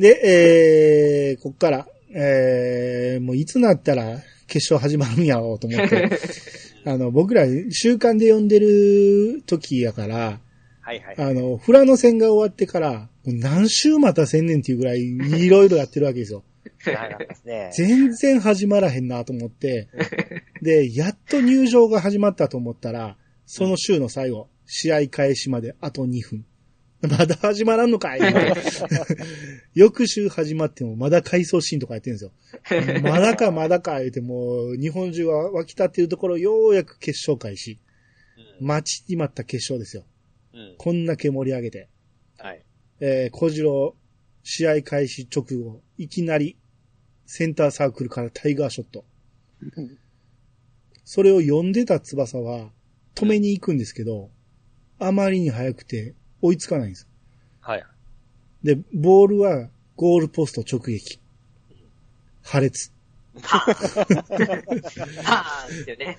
[0.00, 6.10] で、えー、こっから、えー、もういつなったら決勝始まるんやろうと思って、
[6.86, 10.40] あの、僕ら週刊で読んでる時やから、
[10.80, 11.14] はいはい。
[11.18, 16.44] あの、フラノ戦が終わってから、何週またせんねんっていうぐらいいろいろやってるわけですよ。
[17.72, 19.88] 全然始まらへんなと思って、
[20.62, 26.46] で、やっと入場が始まったと思ったら、その週の最後、試合開始まであと2分。
[27.08, 28.20] まだ始まらんのかい
[29.74, 32.32] 翌週始まってもまだ回想シーンとかやってるんですよ。
[33.02, 37.78] まだかまだか言ってもう日本中は沸き立っているところようやく決勝開始。
[38.60, 40.04] 待ちに待った決勝ですよ。
[40.52, 40.74] うん。
[40.76, 41.88] こんだけ盛り上げて。
[42.36, 42.62] はい。
[43.00, 43.96] えー、小次郎、
[44.42, 46.58] 試合開始直後、いきなり、
[47.24, 49.06] センターサークルからタイガーショット。
[51.04, 52.70] それを読んでた翼は、
[53.14, 54.30] 止めに行くんですけど、
[54.98, 57.06] あまりに速くて、追いつかないんです。
[57.60, 57.84] はい。
[58.62, 61.20] で、ボールは、ゴールポスト直撃。
[62.42, 62.92] 破裂。
[63.42, 64.80] パーン
[65.22, 66.18] パーンってね。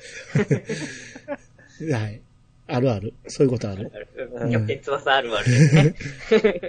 [1.91, 2.21] はい。
[2.67, 3.13] あるある。
[3.27, 3.91] そういうことある。
[4.35, 5.95] うんキャプテン翼あるある。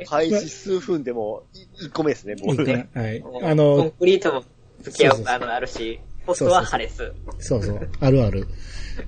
[0.06, 1.44] 開始数分でも、
[1.80, 2.88] 1個目ですね、ボールね。
[2.94, 3.20] はい。
[3.20, 4.44] あコンの、クリートも
[4.80, 7.12] 付き合う、あの、あるし、ポストは破裂。
[7.38, 7.90] そうそう。
[8.00, 8.46] あるある。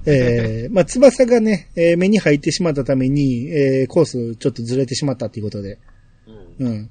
[0.06, 5.78] えー、まあ、翼がね、えー目に入ってしまったために、えー、コースちょっとずれてしまったっていうことで。
[6.58, 6.66] うん。
[6.66, 6.90] うん。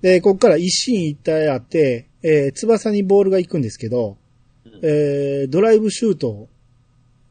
[0.00, 4.16] で、ここから一進一退あって、えー、翼にボールが行くんですけど、
[4.64, 6.48] うんえー、ドライブシュートを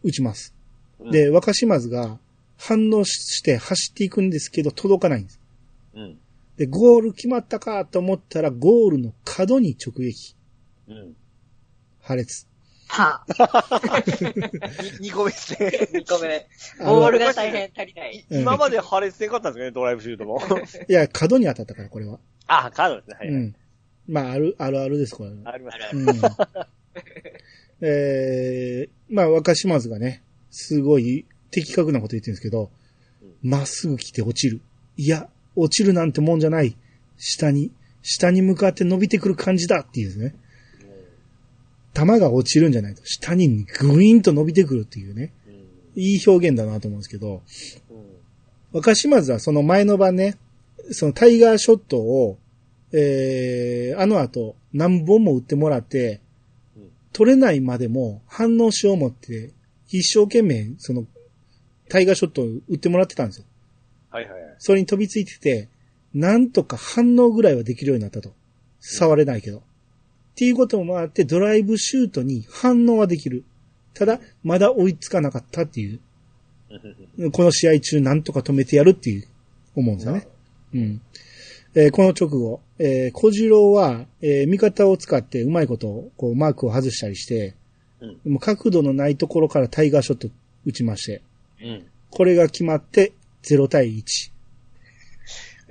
[0.04, 0.56] 打ちます。
[1.00, 2.20] うんで、若島津が
[2.58, 5.40] 反応して走っていくんですけど、届かないんです。
[5.96, 6.18] うん。
[6.58, 10.36] で、ゴール決まったかと思ったら、ゴールの角に直撃。
[10.88, 11.16] うん。
[12.02, 12.48] 破裂。
[12.92, 15.72] パ2個目ですね。
[15.94, 16.48] ーン !2 個目。
[16.80, 18.26] ボールが大変足りない。
[18.30, 20.42] うん今まで破裂せんかったんですかね、ドライブシュートも。
[20.90, 22.20] いや、角に当たったから、これは。
[22.48, 23.16] あ、カードですね。
[23.18, 23.28] はい。
[23.30, 23.56] うん。
[24.08, 25.36] まあ、ある、あるあるです、これは。
[25.46, 25.78] ありますあ。
[25.78, 26.04] るあうる。
[26.04, 26.22] ん。
[27.88, 32.72] えー、まあ、若島津がね、すごい的確なこと言ってるんですけど、
[33.42, 34.62] まっすぐ来て落ちる。
[34.98, 36.76] いや、落ちるなんてもんじゃない。
[37.18, 40.36] 下に、下に向かって伸びてくる感じだっていうですね。
[41.94, 43.02] 球が落ちるんじゃないと。
[43.06, 45.34] 下にグイーンと伸びてくるっていうね。
[45.48, 45.50] う
[46.00, 46.02] ん。
[46.02, 47.42] いい表現だなと思うんですけど、
[47.90, 48.02] うん。
[48.74, 50.38] 若島津はその前の晩ね、
[50.92, 52.38] そのタイガーショットを、
[52.94, 56.20] えー、あの後何本も打ってもらって
[56.76, 59.52] うん、取れないまでも反応しよう思って、
[59.88, 61.06] 一生懸命その
[61.90, 63.46] タイガーショットを打ってもらってたんですよ。
[64.10, 64.56] はいはいはい。
[64.60, 65.68] それに飛びついてて、
[66.14, 68.34] なんとか反応ぐらいはできるようになったと。
[68.80, 69.64] 触れないけど。
[70.32, 73.44] っていうこともあって、ドライブシュートに反応はできる。
[73.94, 76.00] ただ、まだ追いつかなかったっていう。
[77.32, 79.28] この試合中なんとか止めてやるっていう、
[79.76, 80.28] 思うんですよね。
[80.74, 81.02] うん。
[81.76, 87.56] えーこの直後、えー小次郎は、えー味方を使ってうまいこと、こう、マークを外したりして、
[88.00, 90.30] うんもう角度のないところからタイガーショット
[90.66, 91.22] 打ちまして、
[91.62, 91.86] うん。
[92.10, 93.12] これが決まって、
[93.44, 94.31] 0対1。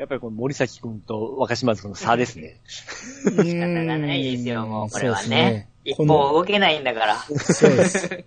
[0.01, 2.59] やっぱりこの森崎君と若島津君の差ですね。
[2.67, 2.85] 仕
[3.33, 5.69] 仕方がないですよ、もう、これはね。
[5.85, 7.19] 一歩動けないんだから。
[7.19, 8.25] そうです。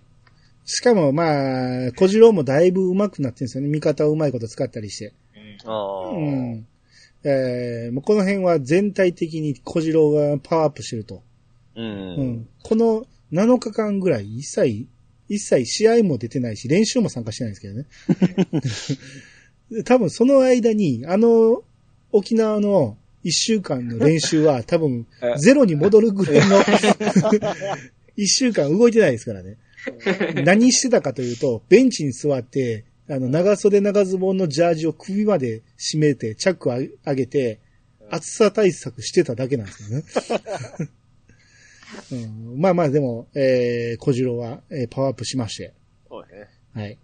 [0.64, 3.70] しかもまあ、小次郎もだいぶ上手くなってるんですよね。
[3.70, 5.14] 味方をうまいこと使ったりして。
[5.64, 6.10] ああ。
[6.10, 6.66] うん。
[7.24, 11.24] えー、もうこの辺は全体的に小次郎がパワーアップしてると。
[11.74, 11.82] う。
[11.82, 12.48] うんん。
[12.62, 14.86] この7日間ぐらい一切、
[15.28, 17.86] 一切試合も出てないし、練習も参加してないんですけどね。
[19.84, 21.62] 多分その間に、あの、
[22.12, 26.62] 沖縄の一週間の練習は 多分えゼロに戻るぐらいの
[28.16, 29.56] 一週間動いてないですからね。
[30.44, 37.60] 何してたかというと、ベンチに座って、あの、長袖長ズボンのジャージを首まで締めて、チャックを上げて、
[38.10, 40.04] 暑さ対策してただけなんですよね。
[42.12, 42.16] う
[42.56, 45.74] ん、まあまあでも、えー、小次郎は、えーパワーアップしまして、
[46.32, 46.48] ね。
[46.82, 46.98] はい。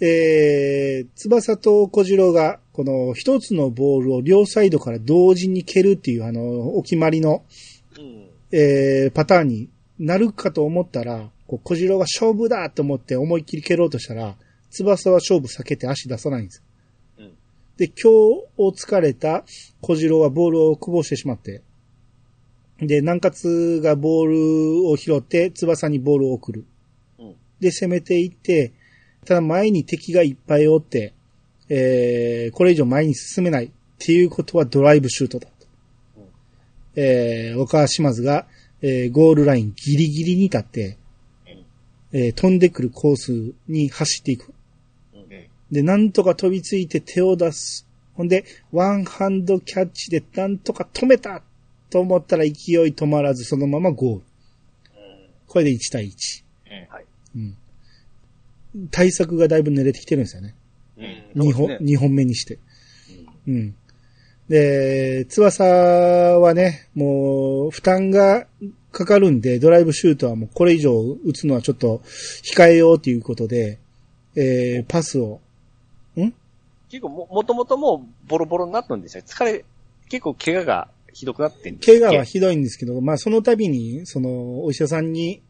[0.00, 6.42] えー、翼と小次郎が、この一つのボールを両サイドから同時に蹴るっていう、あの、
[6.76, 7.44] お決まりの、
[7.98, 8.30] うん。
[8.52, 9.68] えー、パターンに
[9.98, 14.36] なるかと思ったら、こう小次郎が勝負だと思って思いっきり蹴ろうとしたら、
[14.70, 16.64] 翼は勝負避けて足出さないんです。
[17.18, 17.32] うん。
[17.76, 18.08] で、今日
[18.56, 19.44] を疲れた
[19.82, 21.62] 小次郎はボールをこぼしてしまって、
[22.78, 26.64] で、南葛がボールを拾って翼にボールを送る。
[27.18, 27.34] うん。
[27.60, 28.72] で、攻めていって、
[29.24, 31.12] ただ前に敵がいっぱいおって、
[31.68, 35.66] えー、これ以上前に進めないっていうことはドライブシュートだと。
[36.18, 36.24] うん
[36.96, 38.46] えー、岡島津が、
[38.82, 40.96] えー、ゴールラインギリギリに立って、
[42.12, 44.52] えー、飛んでくるコースに走っていく。
[45.14, 45.28] うん。
[45.70, 47.86] で、なんとか飛びついて手を出す。
[48.14, 51.42] ほんで、ワンハンドキャッチでなんとか止めた
[51.88, 52.52] と思ったら勢い
[52.94, 54.24] 止まらずそのままゴール。
[55.46, 56.44] これで1対1。
[56.88, 57.04] はい。
[57.36, 57.56] うん。
[58.90, 60.54] 対策がだいぶ濡れてきてるんですよね。
[60.96, 62.58] うん2本、ね二本目にして。
[63.46, 63.74] うん。
[64.48, 68.46] で、翼はね、もう、負担が
[68.90, 70.92] かかるんで、ドライブシュートはもうこれ以上
[71.24, 72.02] 打つのはちょっと
[72.42, 73.78] 控えようということで、
[74.34, 75.40] えー、パスを、
[76.90, 79.22] 結構も、もともともうボロボロになったんですよ。
[79.24, 79.64] 疲れ、
[80.08, 85.40] 結構怪我がひどくなってんです怪我はひどいんですけど、まあその度に、その、お医者さんに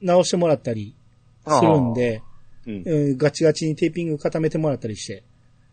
[0.00, 0.94] 治してもらったり
[1.48, 2.22] するんで、
[2.68, 2.82] うん。
[2.84, 5.24] うんガチガチにテーピング固めてもらったりして、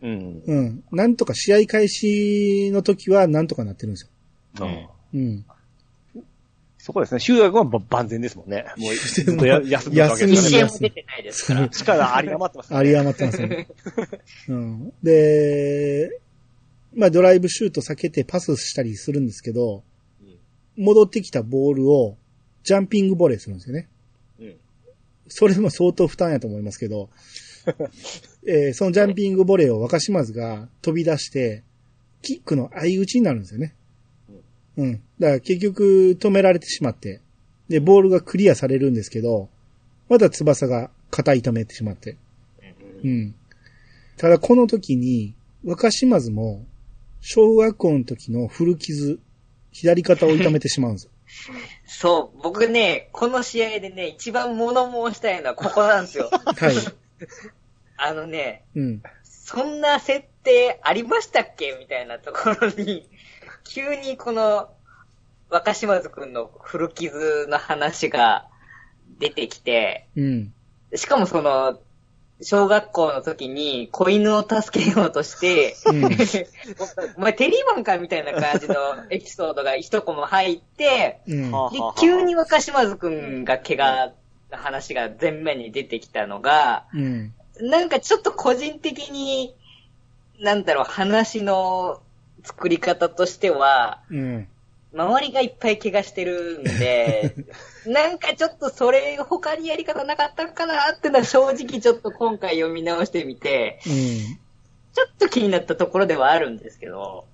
[0.02, 0.42] うん。
[0.46, 0.84] うん。
[0.90, 4.10] なんとか試合開始の時はなんとかなってるんです
[4.58, 4.66] よ。
[4.66, 5.44] うんうん。
[6.78, 7.20] そこですね。
[7.20, 8.64] 修学はば万全ですもんね。
[8.76, 11.68] もう ずっとや休んでるわけ休みも出てないですから。
[11.68, 12.78] 力あり余ってますね。
[12.78, 13.68] あり余ってますね。
[14.48, 14.92] うん。
[15.02, 16.20] で、
[16.94, 19.82] まあドライブシュート避けてパスしたりするんですけど、
[20.76, 22.16] 戻ってきたボールを
[22.62, 23.88] ジャンピングボレーするんですよね。
[25.26, 25.30] うん。
[25.30, 27.10] それでも相当負担やと思いますけど、
[28.46, 31.62] えーそのジャンピングボレーを若島津が飛び出して、
[32.22, 33.74] キックの相打ちになるんですよね。
[34.76, 34.92] うん。
[35.18, 37.20] だから結局止められてしまって、
[37.68, 39.48] で、ボールがクリアされるんですけど、
[40.08, 42.16] まだ翼が肩痛めてしまって。
[43.04, 43.34] うん。
[44.16, 45.34] ただこの時に、
[45.64, 46.64] 若島津も、
[47.20, 49.18] 小学校の時の古傷、
[49.72, 51.10] 左肩を痛めてしまうんですよ。
[51.86, 56.30] そう、僕ね、この試合でね、一番物申したいのはここなんですよ。
[56.30, 56.74] はい。
[57.98, 59.02] あのね、うん。
[59.22, 61.76] そんな設定ありましたっけ？
[61.78, 63.08] みたいなところに、
[63.64, 64.70] 急にこの、
[65.48, 68.48] 若島津くんの古傷の話が
[69.18, 70.54] 出てきて、うん。
[70.94, 71.80] しかもその、
[72.42, 76.04] 小学校の時に子犬を助けようとして、うん
[77.16, 78.74] お前テリーマンかみたいな感じの
[79.10, 81.50] エピソードが一コマ入って、うん。
[81.50, 81.56] で
[81.98, 84.12] 急に若島津くんが怪我
[84.52, 87.34] の話が前面に出てきたのが、うん。
[87.60, 89.54] なんかちょっと個人的に、
[90.40, 92.02] なんだろう、話の
[92.44, 94.48] 作り方としては、うん。
[94.94, 97.34] 周りがいっぱい怪我してるんで、
[97.86, 103.92] なんかちょっとそれ他にやり方なかったのかなってのは正直ちょっと今回読み直してみて、うん。
[104.92, 107.26] ちょっと気になったところではあるんですけど、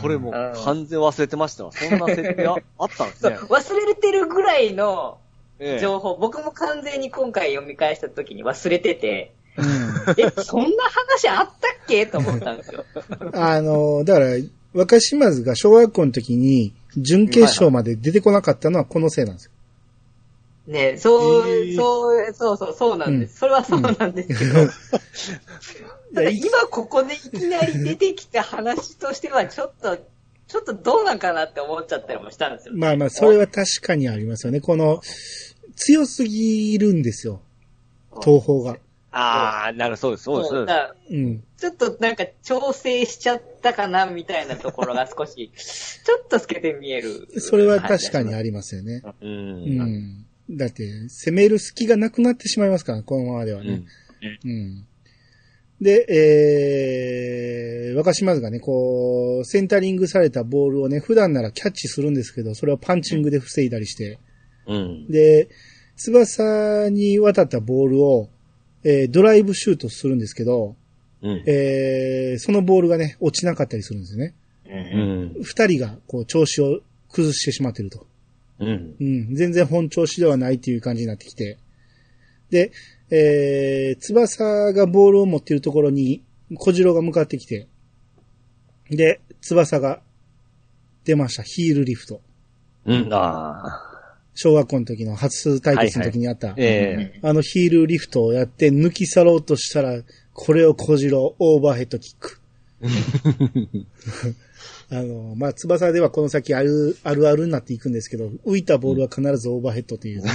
[0.00, 0.32] それもう
[0.64, 1.72] 完全忘れてましたわ。
[1.72, 3.36] そんな設定ああったんですね。
[3.38, 5.18] 忘れてるぐらいの
[5.58, 9.64] ええ情報、僕も完全に今回読み返した時に忘れてて、うん。
[10.18, 12.06] え、そんな話あったっけ？
[12.06, 12.84] と思ったんですよ。
[13.32, 14.26] あの、だから、
[14.74, 19.52] 若島津が小学校の時に、準決勝まで出てこなかったのはこのせいなんですよ。
[20.66, 23.32] ねそう、えーそう、そうそう、そうなんです。
[23.32, 24.66] うんそれはそうなんですけど、
[26.14, 29.96] ただ今ここでいきなり出てきた話としては、ちょっと、
[30.48, 32.74] ちょっとどうなんかなって思っちゃったりもしたんですよ。
[32.76, 34.60] まあまあ、それは確かにありますよね。
[34.60, 35.00] この、
[35.76, 37.40] 強すぎるんですよ。
[38.22, 38.78] 東方が。
[39.12, 41.46] ああ、なるそうです、そうです。
[41.56, 47.28] ちょっとなんか調整しちゃったかなみたいなところが少し、ちょっと透けて見える。
[47.40, 49.00] それは確かにありますよね。
[49.00, 49.06] す。
[49.06, 49.14] う。
[49.22, 50.25] うんん。
[50.50, 53.84] だって、攻める隙がなくなってしまいますから、このままではね
[54.44, 54.50] うん。。
[54.50, 54.86] うん。
[55.80, 56.06] で、
[57.90, 64.18] えー、若島津がね、こう、センタリングされたボールをね、普段ならキャッチするんですけど、それをパンチングで防いだりして、
[64.66, 65.06] うん。
[65.08, 65.48] で、
[65.96, 68.28] 翼に渡ったボールを、
[68.84, 70.76] えードライブシュートするんですけど、
[71.22, 71.44] うん。
[71.46, 74.34] えーそのボールがね、落ちなかったりするんですよね。
[74.68, 75.42] うん。
[75.42, 76.80] 二人が、こう、調子を
[77.10, 78.06] 崩してしまってると。
[78.58, 78.96] うん。
[79.00, 81.58] うん、全然本調子ではないっていう感じになってきて。
[82.50, 82.72] で、
[83.10, 86.22] えー、翼がボールを持っているところに、
[86.56, 87.66] 小次郎が向かってきて、
[88.90, 90.00] で、翼が
[91.04, 91.42] 出ました。
[91.42, 92.20] ヒールリフト。
[92.84, 93.12] うん。
[93.12, 93.82] ああ。
[94.34, 96.54] 小学校の時の初対決の時にあった。
[96.56, 97.20] ええ。
[97.22, 100.02] あのヒールリフトをやって抜き去ろうとしたら、
[100.34, 102.40] これを小次郎オーバーヘッドキック。
[104.90, 110.22] あの、まあ、翼ではこの先ある、あるあるになっていくんですけど、浮いたボールは必ずオーバーヘッドっていう、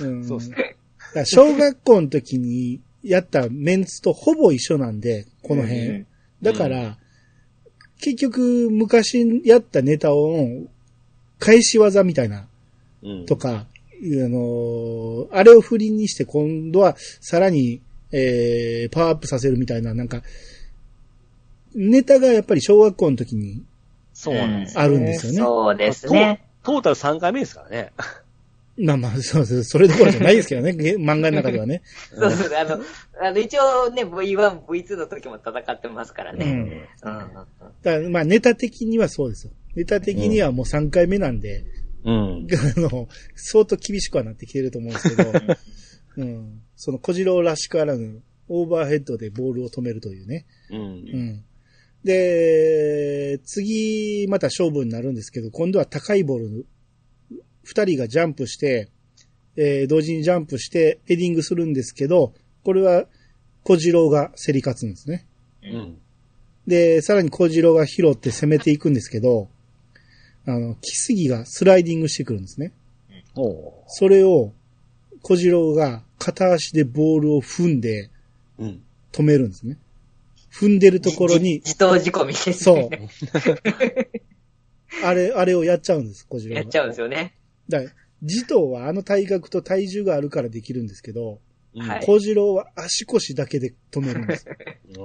[0.00, 0.76] うんそうですね。
[1.24, 5.88] 小学校の時にやったメンツとほぼ一緒なんで、この辺。
[5.88, 6.06] うん
[6.42, 6.98] だから、
[7.98, 10.66] 結局昔やったネタを
[11.38, 12.46] 返し技みたいな
[13.02, 13.26] うん。
[13.26, 13.66] とか、あ
[14.02, 17.80] のーあれを振りにして今度はさらに、
[18.12, 20.22] えー、パワーアップさせるみたいな、なんか、
[21.76, 23.62] ネタがやっぱり小学校の時に
[24.12, 24.80] そうなんですよ。
[24.80, 25.38] あるんですよね。
[25.38, 26.42] そうですね。
[26.62, 27.92] トータル3回目ですからね。
[28.78, 31.82] まあまあ、そうそう、それどころじゃないですけどね、ゲ 漫画の中ではね。
[32.14, 32.82] そうそう、あの、
[33.20, 36.38] あの、一応ね、V1、V2 の時も戦ってますからうん。
[36.38, 36.88] ね。
[37.02, 37.12] うん。
[37.12, 37.20] うん
[37.82, 39.52] だからまあ、ネタ的にはそうですよ。
[39.74, 41.64] ネタ的にはもう3回目なんで、
[42.04, 42.46] うん。
[42.76, 45.32] あの、相当厳しくはなってきてると思うんですけど、
[46.18, 46.62] うん。
[46.74, 50.46] その小次郎らしからぬ、オーバーヘッドでボールを止めるというね。
[50.70, 50.76] う。
[50.76, 51.44] うんん。
[52.04, 56.66] で、次、また勝負になるんですけど、今度は高いボール、
[57.64, 58.88] 二人がジャンプして、
[59.56, 63.06] えー同時にジャンプしてヘディングするんですけど、これは
[63.62, 65.26] 小次郎が競り勝つんですね。
[65.62, 65.98] うん。
[66.66, 69.48] で、さらに小次郎が拾って攻めていくんですけど、
[70.46, 72.72] あの、木杉がスライディングしてくるんですね。
[73.36, 74.52] おそれを、
[75.22, 78.10] 小次郎が片足でボールを踏んで
[78.58, 78.82] うん。
[79.12, 79.78] 止止めるんですね。
[80.58, 82.58] 踏んでるところに、自動事故みたいな。
[82.58, 82.90] そう。
[85.04, 86.60] あれ、あれをやっちゃうんです、小次郎が。
[86.62, 87.36] やっちゃうんですよね。
[87.68, 87.90] だから、
[88.22, 91.40] 児童はあの体格と体重があるからできるんですけど、
[91.78, 94.46] はい小次郎は足腰だけで止めるんです。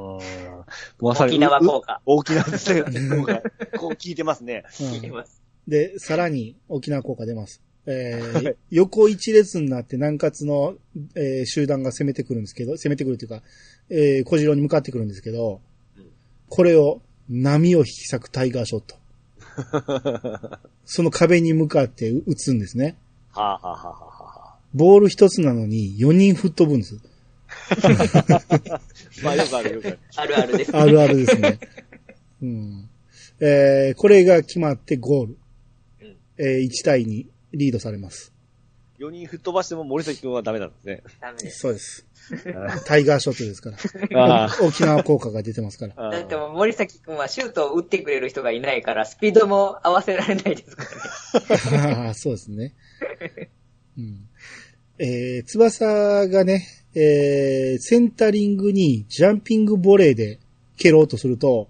[1.02, 2.02] まさに沖縄効果。
[2.06, 2.84] 大きなですね。
[3.10, 3.42] 効果
[3.78, 4.64] こう聞いてますね。
[4.80, 5.44] うん聞いてます。
[5.68, 7.62] で、さらに沖縄効果出ます。
[7.86, 10.76] えーはい横一列になって南葛の、
[11.16, 13.42] えー集団が攻めてくるんですけど、攻めてくるというか、
[13.90, 15.62] えー小次郎に向かってくるんですけど、
[15.98, 16.06] うん
[16.50, 18.96] これを波を引き裂くタイガーショット。
[20.86, 22.98] その壁に向かって打つんですね。
[23.32, 27.00] はあ、はあはあはあはボール一つなのに4人吹っ飛ぶんです。
[28.72, 28.82] あ、
[29.24, 30.00] まあよくあるよくある。
[30.16, 30.80] あるあるですね。
[30.80, 31.60] あるあるですね。
[32.44, 32.90] うん。
[33.40, 35.38] えーこれが決まってゴール。
[36.02, 38.34] うんえー1対2リードされます。
[39.02, 41.04] 4人吹っ飛ばしても森崎君はダメなんですね。
[41.20, 41.60] ダメです。
[41.60, 42.06] そうです。
[42.86, 43.72] タイガーショットですか
[44.12, 44.50] ら。
[44.62, 45.94] 沖縄効果が出てますから。
[45.98, 50.86] あだってもう森崎くんはシュートを打ってくれる人がいないから、スピードも合わせられないですか
[51.78, 52.14] らね。
[52.16, 52.76] そうですね。
[53.98, 54.30] うん。
[55.00, 60.40] えー、翼がね、えー、センタリングにジャンピングボレーで
[60.78, 61.70] 蹴ろうとすると、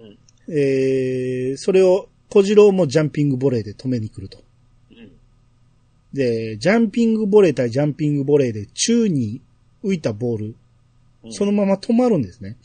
[0.00, 4.41] うんえー、それを小次郎もジャンピングボレーで止めに来ると。
[6.12, 9.40] うんで、ジャンピングボレー対ジャンピングボレーで宙に
[9.82, 10.54] 浮いたボール、うん
[11.30, 12.56] そのまま止まるんですね。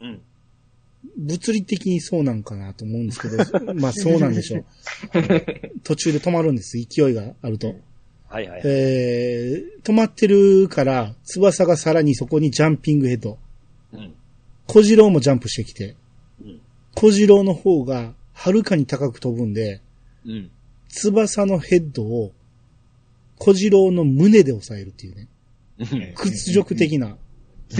[0.00, 0.22] うん。
[1.16, 3.38] 物理的にそうなんかなと思うんですけど、
[3.74, 4.64] まあそうなんでしょう。
[5.82, 7.74] 途中で止まるんです、勢いがあると。
[8.28, 8.62] はいはいはい。
[8.64, 13.38] えー、止まってるから、翼がさらにそこにジャンピングヘッド。
[13.92, 14.14] うん。
[14.66, 15.96] 小次郎もジャンプしてきて、
[16.40, 16.60] うん。
[16.94, 19.80] 小次郎の方がはるかに高く飛ぶんで、
[20.24, 20.50] うん。
[20.88, 22.32] 翼のヘッドを
[23.38, 25.28] 小次郎の胸で押さえるっていうね。
[25.78, 27.16] うん屈辱的な。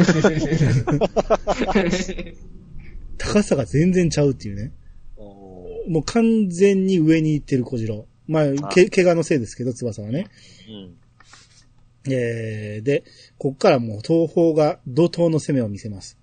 [3.18, 4.72] 高さが全然ちゃうっていうね。
[5.16, 8.06] おもう完全に上に行ってる小次郎。
[8.26, 10.26] まあ、け、怪我のせいですけど、翼はね。
[10.68, 12.12] うん。
[12.12, 13.04] えー、で、
[13.38, 16.18] こっからもう東方が怒涛の攻めを見せます。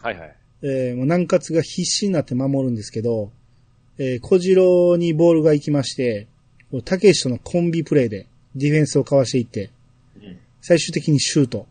[0.00, 0.36] はいはい。
[0.62, 3.32] えー、もう南葛が必死になって守るんですけど、
[3.98, 6.28] えー、小次郎にボールが行きまして、
[6.84, 9.70] たけしとのコンビプレーでディフェンスをかわしていって、
[10.16, 10.38] うん。
[10.60, 11.66] 最終的にシュート。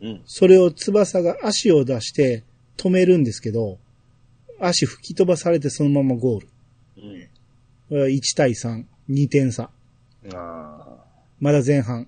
[0.00, 0.22] うん。
[0.26, 2.42] それを翼が足を出して
[2.76, 3.78] 止めるんですけど、
[4.60, 6.48] 足吹き飛ばされてそのままゴール。
[6.98, 7.28] うん。
[7.88, 9.70] これは1対3、2点差。
[10.34, 10.86] あ
[11.40, 12.06] まだ前半。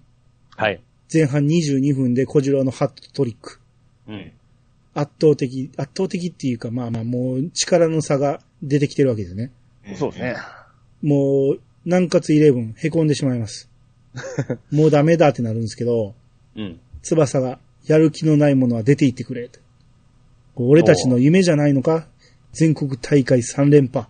[0.56, 0.62] あ。
[0.62, 0.80] はい。
[1.12, 3.61] 前半22分で小次郎のハットトリック。
[4.08, 4.32] うん。
[4.94, 9.52] 圧倒的、圧倒的っていうか、まあまあもう力の差が出てきてるわけですね。
[9.97, 10.37] そうですね。
[11.02, 13.67] もう、南葛イレブン凹んでしまいます。
[14.70, 16.14] もうダメだってなるんですけど、
[16.56, 16.80] うん。
[17.02, 19.50] 翼がやる気のない者は出て行ってくれ
[20.56, 22.08] 俺たちの夢じゃないのか？
[22.52, 24.06] 全国大会3連覇。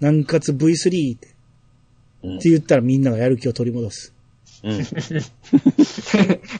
[0.00, 1.28] 南葛 V3 って
[2.22, 4.12] うんって言ったらみんながやる気を取り戻す。
[4.62, 4.78] うん。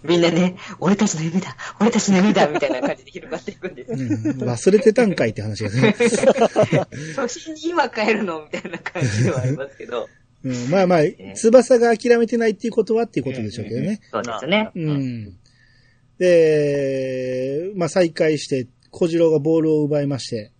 [0.04, 3.96] みんなね、俺たちの夢だ、俺たちの夢だ、みたいな感じで広がっていくんですよ。
[3.98, 5.94] うん、忘れてたんかいって話ですね。
[7.16, 8.44] 初心に今帰るの？
[8.44, 10.08] みたいな感じではありますけど。
[10.42, 11.00] うん、まあまあ、
[11.34, 14.00] 翼が諦めてないっていうことはっていうことでしょうけどね。
[14.10, 14.70] そうですね。
[14.74, 15.36] うん。
[16.18, 20.52] で、まあ再開して、小次郎がボールを奪いまして、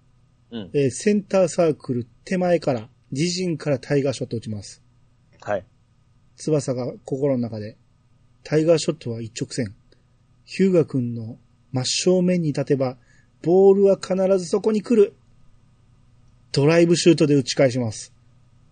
[0.51, 0.71] うん。
[0.75, 4.83] えーセンターサークル手前から、自陣からタイガーショット打ちます。
[5.41, 5.65] はい。
[6.37, 7.77] 翼が心の中で、
[8.45, 9.75] タイガーショットは一直線。
[10.45, 11.39] ヒューガ君の
[11.73, 12.97] 真正面に立てば、
[13.43, 15.15] ボールは必ずそこに来る。
[16.53, 18.13] ドライブシュートで打ち返します。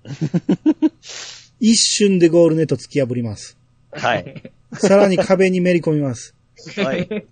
[1.60, 3.56] 一瞬でゴールネット突き破ります。
[3.90, 4.52] はい。
[4.74, 6.34] さらに壁にめり込みます。
[6.76, 7.26] はい。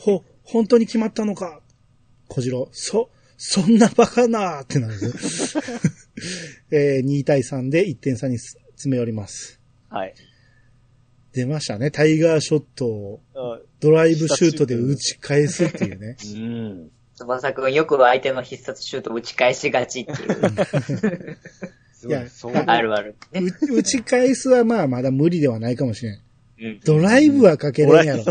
[0.00, 1.60] ほ、本当に決まったのか
[2.28, 5.62] 小次郎、そ、そんなバカなーってなるんですよ。
[6.70, 9.60] えー2対3で1点差に詰め寄ります。
[9.90, 10.14] はい。
[11.32, 11.90] 出ましたね。
[11.90, 16.16] タイガーショットをあドライブシュートで打ち返すっていうね。
[16.24, 16.90] うん。
[17.14, 21.38] 翼くんよく相手の必殺シュート打ち返しがちっていう。
[21.96, 22.16] すごい。
[22.16, 23.16] いやそうあるある。
[23.32, 26.14] う打ち返すはまあまだ無理ではないかもしれん。
[26.14, 26.22] うん
[26.84, 28.24] ドライブはかけれんやろ。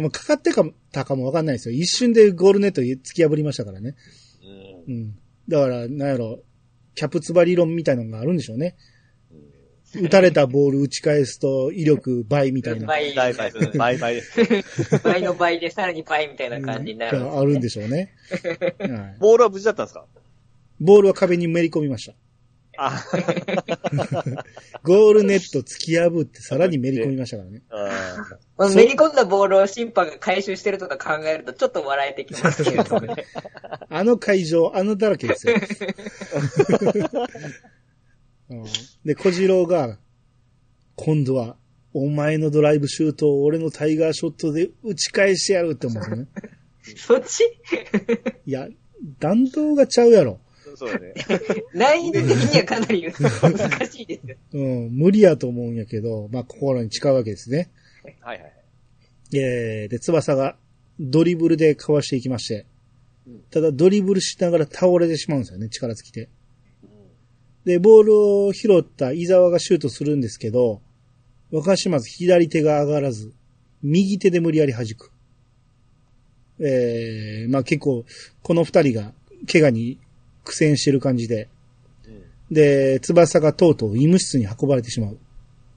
[0.00, 1.74] もうかかってかたかもわかんないですよ。
[1.76, 3.94] 一瞬でゴールネット突き破りましたからね。
[4.86, 5.14] うんうん。
[5.48, 6.40] だから、なんやろ、
[6.94, 8.76] キャプツバ理論みたいなのがあるんでしょうね。
[10.00, 12.86] 打たれたボール打ち返すと威力倍みたいな。
[12.86, 14.98] 倍、バイバイ、バイバイです。
[15.02, 17.18] 倍の倍でさらに倍みたいな感じになる。
[17.18, 18.14] があるんでしょうね。
[18.78, 20.06] はい、ボールは無事だったんですか？
[20.82, 22.14] ボールは壁にめり込みました。
[22.78, 23.04] あ
[24.82, 27.62] ゴールネット突き破ってさらにめり込みましたからね。
[27.70, 28.24] あ
[28.56, 33.26] まあめり込んだボールを審判が回収してるとか考えるとちょっと笑えてきますけれどもね。
[33.90, 35.54] あの会場、あのだらけですよ。
[38.50, 38.64] うん
[39.04, 39.98] で、小次郎が、
[40.96, 41.56] 今度は、
[41.94, 46.28] お前のドライブシュートを俺のタイガーショットで打ち返してやるって思うんですよね。
[46.96, 47.44] そっち？
[48.46, 48.68] いや、
[49.18, 50.40] 弾道がちゃうやろ。
[50.82, 51.14] そうだね。
[51.74, 53.02] 難易度的にはかなり
[53.40, 54.36] 難しいですよ。
[54.52, 57.70] うん、無理やと思うんやけど、まあ、心に誓うわけですね。
[58.20, 58.52] はいはい。
[59.34, 60.58] えー、で、翼が
[60.98, 62.66] ドリブルでかわしていきまして
[63.24, 66.28] うん、ただドリブルしながら倒れてしまうんですよね、力尽きて。
[67.64, 70.82] で、ボールを拾った伊沢がシュートするんですけど、
[71.52, 73.32] 若島津左手が上がらず、
[73.82, 75.12] 右手で無理やり弾く。
[76.58, 78.04] えー、まあ結構、
[78.42, 79.12] この二人が
[79.46, 80.00] 怪我に
[80.44, 81.48] 苦戦してる感じで、
[82.06, 82.54] うん。
[82.54, 85.18] で、翼がとうとう医務室に運ばれてしまう。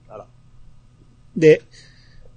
[0.08, 0.26] あら。
[1.36, 1.62] で、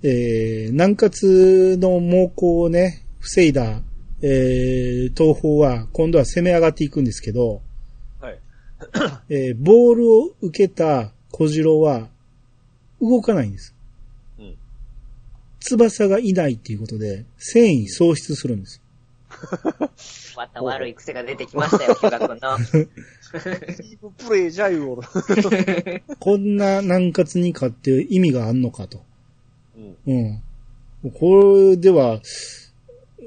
[0.01, 3.81] えー、南葛の猛攻をね、防いだ、
[4.21, 7.61] えー、東方は今度は攻め上がっていくんですけど、
[8.19, 8.39] はい。
[9.29, 12.09] えー、ボールを受けた小次郎は
[13.01, 13.75] 動かないんです。
[14.39, 14.55] うん。
[15.59, 18.81] 翼がいないっていうことで、繊維喪失するんです。
[20.35, 22.57] また悪い癖が出てきましたよ、ヒュガ君の。
[22.57, 25.01] チームプレイじゃ言うほど。
[26.19, 29.03] こんな南葛に勝って意味があんのかと。
[30.05, 30.43] うん。
[31.03, 31.11] うん。
[31.11, 32.21] これでは、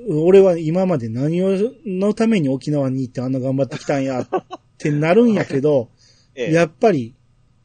[0.09, 4.29] 俺は今まで何を、のために沖縄に行ってあんな頑張ってきたんやっ
[4.79, 5.91] てなるんやけど、
[6.35, 6.53] ええ。
[6.53, 7.15] やっぱり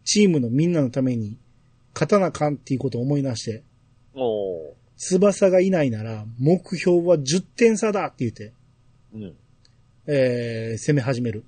[0.04, 1.38] チームのみんなのために
[1.94, 3.64] 勝たなあかんっていうことを思い出して、
[4.14, 4.77] おー。
[4.98, 8.54] 翼がいないなら目標は10点差だって言って、
[9.14, 9.36] うん。
[10.08, 11.46] えー、攻め始める。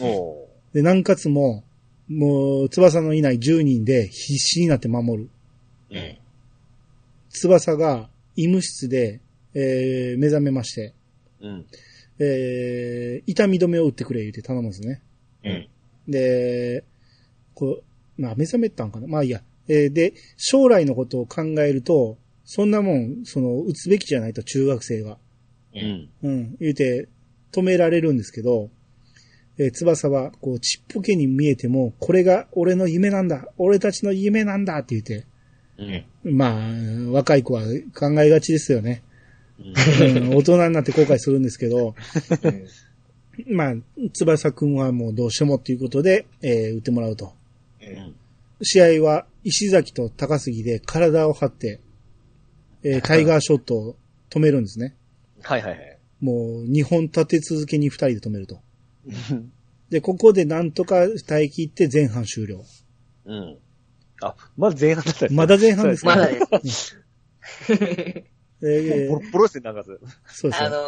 [0.00, 0.74] おー。
[0.74, 1.64] で、南葛も、
[2.08, 5.30] もう、翼のいない10人で必死になって守る。
[5.90, 6.18] うん。
[7.30, 9.20] 翼が医務室で、
[9.54, 10.94] えー、目覚めまして、
[11.40, 11.66] うん。
[12.18, 15.02] えー、痛み止めを打ってくれ言って頼むんですね。
[15.44, 15.68] うん。
[16.08, 16.84] で、
[17.54, 17.80] こ
[18.18, 19.42] う、まあ、目覚めたんかなまあいいや。
[19.68, 25.18] えーで、将来のことを考えると、そんなもん、その、打つべきじゃないと、中学生が。
[25.74, 26.08] うん。
[26.22, 27.08] うん、言うて、
[27.52, 28.70] 止められるんですけど、
[29.58, 35.26] えー翼は、こう、ちっぽけに見えても、これが俺の夢なんだ俺たちの夢なんだって言って、
[36.24, 36.36] うん。
[36.36, 37.62] まあ、若い子は
[37.94, 39.02] 考えがちですよね。
[39.58, 41.94] うん大人になって後悔するんですけど、
[43.48, 43.74] まあ、
[44.12, 47.32] 翼くんはもうどうしてもっていうことで、えー打ってもらうと。
[47.82, 48.14] うん。
[48.62, 51.80] 試合は石崎と高杉で体を張って、
[52.88, 53.96] えータイガーショットを
[54.30, 54.96] 止めるんですね。
[55.42, 55.98] はいはいはい。
[56.20, 58.60] もう2本立て続けに2人で止めると。
[59.90, 62.64] で、ここでなんとか耐え切って前半終了。
[63.26, 63.58] うん。
[64.22, 66.16] あ、まだ前半だったまだ前半ですか？
[66.16, 66.28] まだ
[66.60, 66.96] です。
[67.68, 70.00] えーボロボロですね、なんかず。
[70.26, 70.66] そうですね。
[70.66, 70.80] あのー、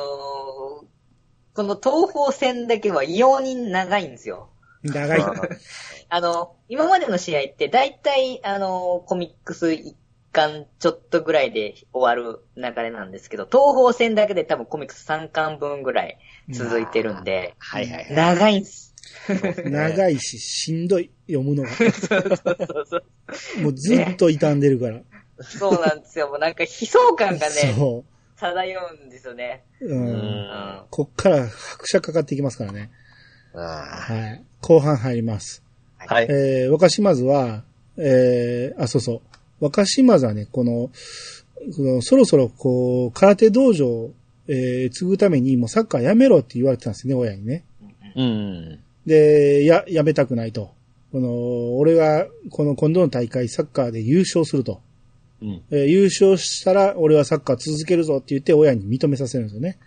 [1.54, 4.48] この東方戦だけは異様に長いんですよ。
[4.82, 5.20] 長い。
[6.10, 9.94] あの、今までの試合って大体、あの、コミックス一
[10.38, 16.18] 巻ちょっとぐらいで終わる流れなんですけど、東方戦だけで多分コミックス3巻分ぐらい
[16.50, 18.14] 続いてるんで、はいはいはい。
[18.14, 18.94] 長いんです。
[19.64, 21.70] 長いし、しんどい、読むのが。
[21.74, 23.62] そうそうそう。
[23.62, 25.00] もうずっと傷んでるから。
[25.40, 26.28] そうなんですよ。
[26.28, 28.04] もうなんか悲壮感がね、そ
[28.38, 29.64] 漂うんですよね。
[29.80, 29.86] う。
[29.86, 29.92] う。
[29.92, 32.90] うんうんこっから拍車かかっていきますからね。
[33.54, 34.44] あはい。
[34.60, 35.62] 後半入ります。
[36.00, 36.26] ーはい。
[36.30, 37.64] えー、若島津は、
[37.96, 39.20] えー、あ、そうそう。
[39.60, 40.90] 若島津はね、この、
[41.76, 44.12] このそろそろこう、空手道場を、
[44.46, 47.64] えー、継ぐためにもうサッカーやめろって言われてたんですね、親にね。
[48.16, 48.78] うん。
[49.06, 50.70] で、や、やめたくないと。
[51.12, 54.80] この、俺が、この今度の大会サッカーで優勝すると。
[55.42, 55.62] うん。
[55.70, 59.78] えー優勝したら俺はサッカー続けるぞって言って親に認めさせるんですよね。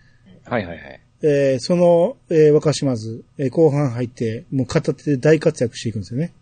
[0.44, 1.00] はいはいはい。
[1.22, 6.32] えーその、えー若島津、えー後半入って、もう片手で大活躍していくんですよね。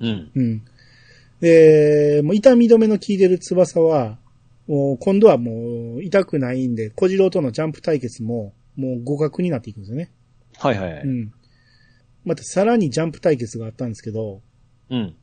[0.00, 0.30] うん。
[0.34, 0.62] うん。
[1.40, 4.18] で、もう痛み止めの効いてる翼は、
[4.66, 10.10] もう今度はもう痛くないんで、小次郎とのジャンプ対決も、もう互角になっていくんですよね。
[10.58, 11.02] はいはいはい。
[11.02, 11.32] うん。
[12.24, 14.42] またさらにジャンプ対決があったんですけど、
[14.90, 15.14] うん。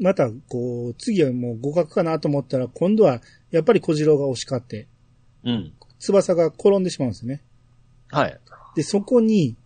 [0.00, 4.88] またこう、次はもう互角かなと思ったら、今度はやっぱり小次郎が押し勝って、
[5.44, 5.72] うん。
[5.98, 7.42] 翼が転んでしまうんですよね。
[8.08, 8.40] はい。
[8.74, 9.56] で、そこに、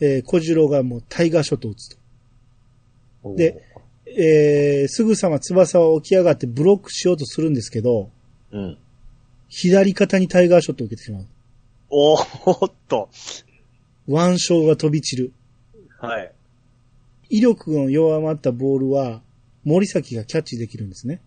[0.00, 3.34] えー小次郎がもうタイガーショットを打つと。
[3.36, 3.62] で、
[4.16, 8.10] えー、すぐさま翼は起き上がってブロックしようとするんですけど、
[8.52, 8.78] うん。
[9.48, 11.26] 左肩にタイガーショットを受けてしまう。
[11.90, 13.08] おーっと。
[14.06, 15.32] 腕章が飛び散る。
[15.98, 16.32] はい。
[17.30, 19.22] 威力の弱まったボールは、
[19.64, 21.20] 森崎がキャッチできるんですね。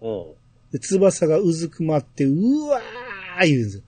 [0.00, 0.26] うん。
[0.72, 3.82] で翼がうずくまって、うわー言うんですよ。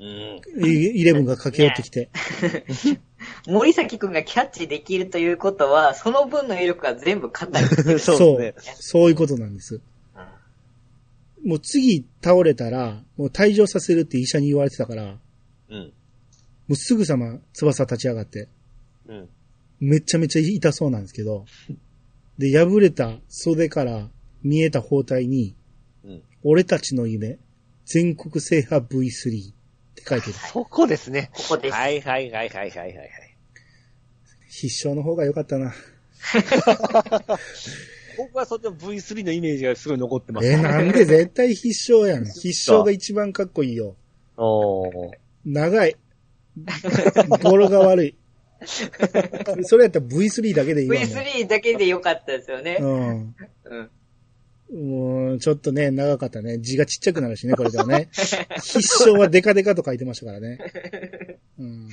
[0.00, 0.66] うん。
[0.66, 2.08] イイレブンが駆け寄ってきて。
[3.46, 7.66] 森崎くんがキャッチできるということは、その分の威力が全部肩に。
[7.98, 8.74] そうですね。
[8.78, 9.80] そういうことなんです。
[11.44, 15.18] もう次倒れたら、もう退場させるって医者に言われてたから、も
[15.70, 15.92] うん。
[16.68, 18.48] うすぐさま翼立ち上がって、
[19.06, 19.28] うん。
[19.80, 21.46] めちゃめちゃ痛そうなんですけど、
[22.38, 24.10] で、破れた袖から
[24.42, 25.56] 見えた包帯に、
[26.04, 26.22] うん。
[26.42, 27.38] 俺たちの夢、
[27.86, 29.52] 全国制覇 V3
[30.00, 30.32] って書いてる。
[30.34, 31.30] そこですね。
[31.34, 31.74] ここです。
[31.74, 33.10] はいはいはいはいはいはいはい。
[34.48, 35.72] 必勝の方が良かったな。
[38.18, 40.48] 僕はそっちの V3 のイメージがすごい残ってます。
[40.48, 42.24] えーなんで絶対必勝やん。
[42.24, 43.96] 必勝が一番かっこいいよ。
[44.36, 45.10] おー。
[45.44, 45.96] 長い。
[47.42, 48.16] 語呂が悪い。
[49.62, 50.96] それやったら V3 だけでいいわ。
[50.96, 52.76] もう V3 だけでよかったですよね。
[52.80, 53.34] うん。
[53.64, 53.90] うん。
[54.72, 56.58] もう、ちょっとね、長かったね。
[56.58, 58.08] 字がちっちゃくなるしね、これではね。
[58.62, 60.58] 必勝はデカデカと書いてましたからね。
[61.58, 61.88] うん、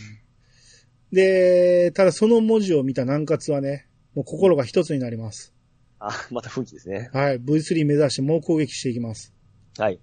[1.12, 5.54] で、ただその文字を見た南葛はね、もう心が一つになります。
[6.00, 7.10] あ、また雰囲気ですね。
[7.14, 7.40] はい。
[7.40, 9.34] V3 目指して猛攻撃していきます。
[9.78, 10.00] はい。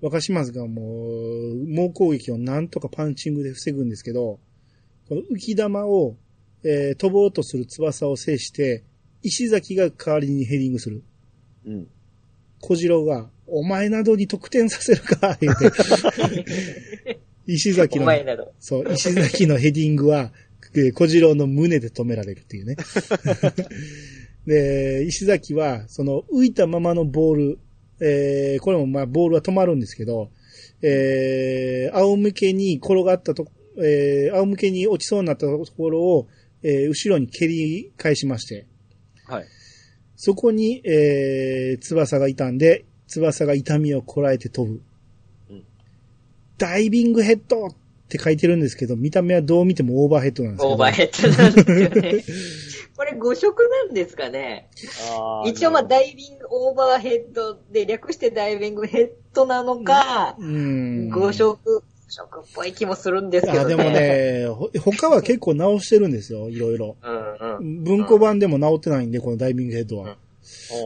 [0.00, 4.38] 若島津がもう、猛攻撃をなんとかパンチングで防ぐんですけど、
[5.08, 6.16] この浮き玉を、
[6.64, 8.84] えー飛ぼうとする翼を制して、
[9.22, 11.02] 石崎が代わりにヘディングする。
[11.66, 11.88] うん。
[12.60, 17.18] 小次郎が、お前などに得点させるか、 言うて。
[17.46, 18.06] 石崎おの。
[18.60, 20.32] そう、石崎のヘディングは、
[20.74, 22.76] えー小次郎の胸で止められるっていうね。
[24.46, 27.58] で、石崎は、その浮いたままのボール、
[28.00, 30.30] えーこれもまあボールは止まるんですけど、
[30.82, 33.46] えー仰向けに転がったと、
[33.78, 36.28] えー仰向けに落ちそうになったところを、
[36.62, 38.66] えー後ろに蹴り返しまして、
[39.24, 39.46] はい。
[40.18, 44.82] そこに、えー、翼がいたんで、翼が痛みをこらえて飛ぶ。
[45.50, 45.64] うん
[46.58, 47.70] ダイビングヘッドっ
[48.08, 50.72] て書いてるんですけど、見た目はどう見てもオーバーヘッドなんですけど。
[50.72, 52.24] オーバーヘッドなんですよね。
[52.98, 54.68] これ誤色なんですかね
[55.46, 61.10] 一応まあダイビングオーバーヘッドで略してダイビングヘッドなのか、うん。
[61.10, 63.60] 誤色、色っぽい気もするんですけどね。
[63.60, 63.82] あ、でも。
[63.90, 66.96] ね、ほ他は結構直してるんですよ、いろいろ。
[67.02, 67.84] うんうん。
[67.84, 70.16] 文庫版でも直ってないんで、このダイビングヘッドは。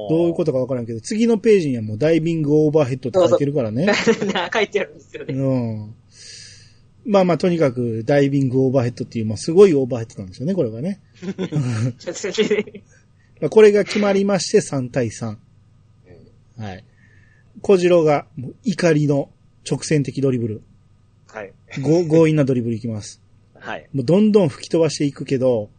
[0.08, 3.92] どういうことかわからんけど、次のページにはもうダイビングオーバーヘッドって書いてるからね。
[4.52, 5.34] 書いてあるんですよね。
[5.34, 5.94] うん。
[7.04, 11.00] まあまあ、とにかく、ダイビングオーバーヘッドっていう、まあ、すごいオーバーヘッドなんですよね、これがね。
[13.50, 15.36] これが決まりまして3対3。
[16.58, 16.84] はい。
[17.60, 18.26] 小次郎が、
[18.64, 19.30] 怒りの
[19.68, 20.62] 直線的ドリブル。
[21.80, 23.20] 強引なドリブルいきます。
[23.54, 23.88] はい。
[23.92, 25.70] もうどんどん吹き飛ばしていくけど、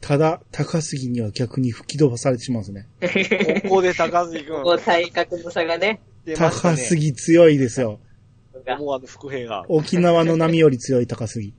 [0.00, 3.60] ただ、高杉には逆に吹き飛ばされてしまうんですね。
[3.64, 4.62] ここで高杉君。
[4.62, 6.00] こう体格の差がね。
[6.24, 8.00] ね高杉強いですよ。
[8.66, 9.64] 思わぬ副兵が。
[9.68, 11.52] 沖縄の波より強い高杉。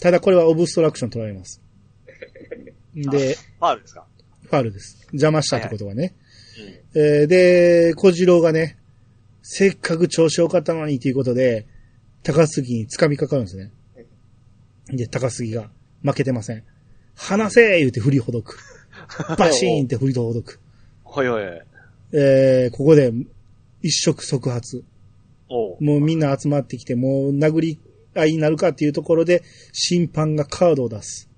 [0.00, 1.62] ただこれはオブストラクション取られます。
[2.94, 4.04] で、ファールですか？
[4.42, 4.98] ファールです。
[5.12, 6.14] 邪魔したってことはね。
[6.94, 7.02] うん。
[7.02, 8.76] えーで、小次郎がね、
[9.50, 11.66] せっかく調子良かったのにということで、
[12.22, 13.72] 高杉に掴みかかるんですね。
[14.88, 15.70] で、高杉が
[16.02, 16.64] 負けてません。
[17.14, 18.58] 離せ言うて振りほどく。
[19.38, 20.60] バシーンって振りほどく。
[21.02, 21.42] ほいほい。
[22.12, 23.10] えー、ここで
[23.80, 24.84] 一触即発。
[25.48, 27.80] もうみんな集まってきて、もう殴り
[28.14, 31.30] 合いになるかっていうところで、審判がカードを出す。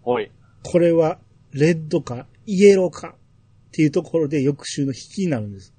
[0.00, 0.30] ほい。
[0.62, 1.18] これは、
[1.52, 5.74] レッドか、イエローかっていうところで翌週の引きになるんです。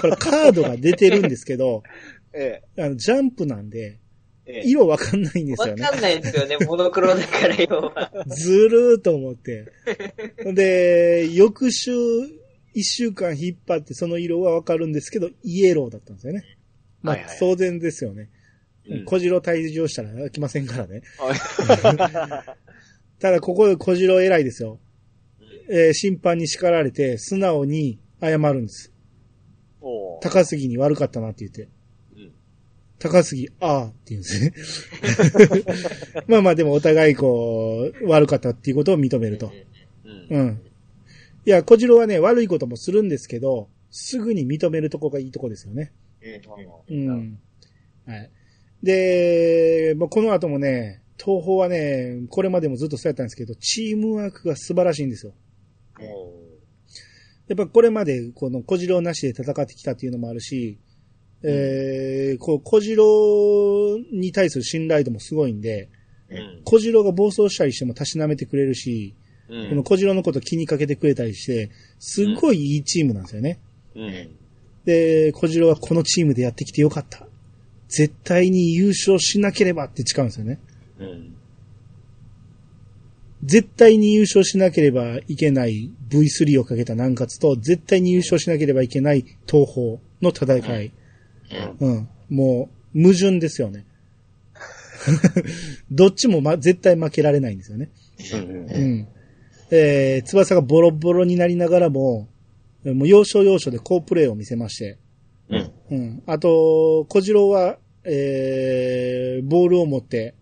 [0.00, 1.82] これカードが出てるんですけど、
[2.32, 3.98] えあの、ジャンプなんで、
[4.46, 4.52] え。
[4.52, 4.68] ええ。
[4.68, 5.82] 色わかんないんですよね。
[5.82, 8.10] わかんないですよね、モノクロだから要は。
[8.26, 9.66] ずるーと思って。
[10.52, 11.90] で、翌週、
[12.74, 16.44] 一週間引っ張ってその色はわかるんですけど、イエローだったんですよね。
[17.02, 18.28] まあ、はいはい当然ですよね。
[18.88, 21.02] うん小次郎退場したら来ませんからね。
[21.18, 22.56] は
[23.20, 24.80] ただ、ここで小次郎偉いですよ。
[25.68, 28.92] えー審判に叱られて、素直に謝るんです。
[30.20, 31.62] 高杉に悪かったなって言って。
[31.62, 31.70] うん
[33.00, 34.52] 高杉、ああって言うんですね。
[36.28, 39.50] まあまあでもお互いこう、悪かったっていうことを認めると。
[40.04, 40.38] うん。
[40.38, 40.62] うん。
[41.46, 45.92] いや、小次郎はね、悪いこともするんですけど、すぐに認めるとこがいいとこですよね。
[46.88, 47.38] ううんん。
[48.06, 48.30] はい。
[48.82, 55.32] で、まあ、この後もね、東宝はね、これまでもずっとそうやったんですけど、チームワークが素晴らしいんですよ。
[57.50, 60.78] やっぱこれまでこの小次郎なしで戦ってきたっていうのもあるし、
[61.42, 65.88] えー、こう、小次郎に対する信頼度もすごいんで、
[66.30, 66.60] うん。
[66.62, 69.16] 小次郎が暴走したりしてもたしなめてくれるし、
[69.48, 73.58] うんこの小次郎のこと気にかけてくれたりして、すっごいいいチームなんですよね。
[73.96, 74.36] うん。
[74.84, 77.26] で、小次郎はこのチームでやってきてよかった。
[77.88, 80.60] 絶対に優勝しなければって誓うんですよね。
[81.00, 81.34] うん。
[83.42, 90.92] 絶対に優勝しなければいけない V3 をかけた南葛と、絶対に優勝しなければいけない東宝の戦い。
[91.80, 92.08] うん。
[92.28, 93.86] もう、矛盾ですよね。
[95.90, 97.88] どっちも、ま、絶対負けられないんですよね。
[98.34, 98.40] うん。
[98.40, 99.08] うん。
[99.70, 102.28] えー、翼がボロボロになりながらも、
[102.84, 104.98] もう要所要所で好プレーを見せまして、
[105.48, 105.70] うん。
[105.90, 106.22] うん。
[106.26, 110.34] あと、小次郎は、えー、ボールを持って、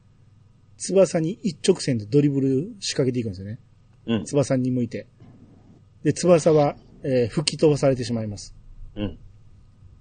[0.79, 3.59] 翼に一直線でドリブル仕掛けていくんですよね。
[4.07, 4.25] うん。
[4.25, 5.09] 翼に向いて。
[6.05, 8.55] で、翼は、えー吹き飛ばされてしまいます。
[8.97, 9.19] うん。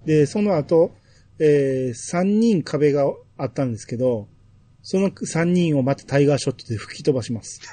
[0.05, 0.95] で、その後、
[1.39, 3.05] えー、三人壁が
[3.37, 4.27] あったんですけど、
[4.81, 7.61] その三人をまたタイガーショットで吹き飛ばします。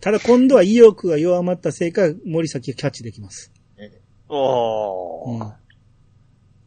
[0.00, 3.52] ただ今度は意欲が弱まったせいか、森崎がキャッチできます。
[3.76, 3.90] うん
[4.30, 5.52] おー。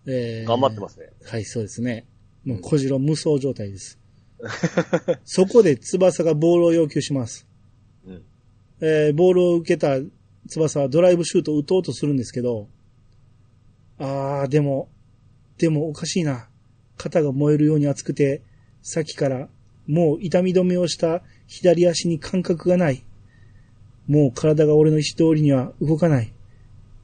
[0.08, 1.12] えー頑張ってますね。
[1.26, 2.06] はい、そうですね。
[2.46, 4.00] もう小次郎無双状態です。
[5.24, 7.48] そこで翼がボールを要求します。
[8.06, 8.24] うん。
[8.82, 9.98] えーボールを受けた
[10.48, 12.68] 翼はドライブシュートを打とうとするんですけど、
[14.00, 14.90] あー、でも、
[15.58, 16.48] でもおかしいな。
[16.98, 18.42] 肩が燃えるように熱くて、
[18.82, 19.50] さっきから
[19.88, 23.04] もう痛み止めをした左足に感覚がない。
[24.08, 26.34] もう体が俺の意思通りには動かない。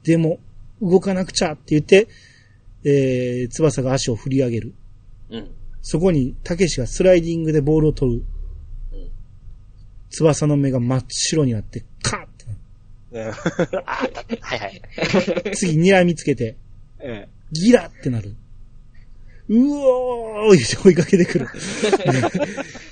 [0.02, 0.38] でも、
[0.80, 2.08] 動かなくちゃって言って、
[2.84, 4.74] えー、翼が足を振り上げる。
[5.30, 5.50] うん。
[5.82, 8.24] そこに、たけしがスライディングでボールを取る。
[8.92, 9.08] うん
[10.10, 12.46] 翼の目が真っ白になって、カーって
[13.12, 13.32] うんあ
[14.40, 14.82] はいはい。
[15.54, 16.56] 次、睨みつけて、
[16.98, 18.34] えギラってなる。
[19.50, 21.48] うおー言って追いかけてくる。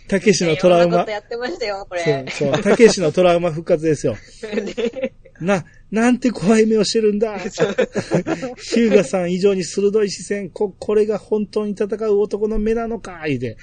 [0.08, 1.10] たけしのトラウマいろんなこと。
[1.10, 4.16] やってましたよ、こそうれ。、そう、たけしのトラウマ復活ですよ。
[5.40, 7.38] な、なんて怖い目をしてるんだ。
[7.38, 13.56] ヒューガさん以上に鋭い視線、こ、これが本当に戦う男の目なのか、言うて。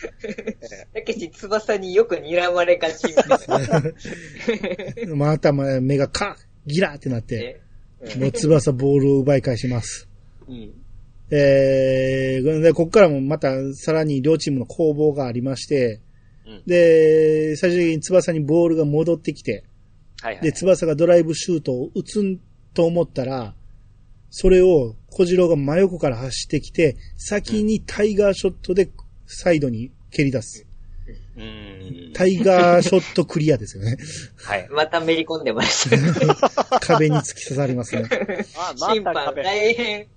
[0.93, 5.15] たけし翼によく睨まれがちみたいな。
[5.15, 10.07] また目がカーギラってなって、ねもう翼ボールを奪い返します。
[10.47, 10.73] うん。
[11.29, 16.01] えー、で、ここからもまたさらに両チームの攻防がありまして、
[16.45, 19.63] うんで、最終的に翼にボールが戻ってきて、
[20.23, 20.41] はいはい。
[20.41, 22.39] で、翼がドライブシュートを打つん
[22.73, 23.53] と思ったら、
[24.29, 28.89] それを小次郎が真横から走ってきて、先にタイガーショットで
[29.27, 30.65] サイドに蹴り出す。
[31.35, 32.11] うん。
[32.13, 33.97] タイガーショットクリアですよね。
[34.37, 34.67] はい。
[34.71, 36.79] まためり込んでました。
[36.79, 38.07] 壁に突き刺さりますね。
[38.55, 39.43] あ、審判また壁。
[39.43, 40.07] 大変。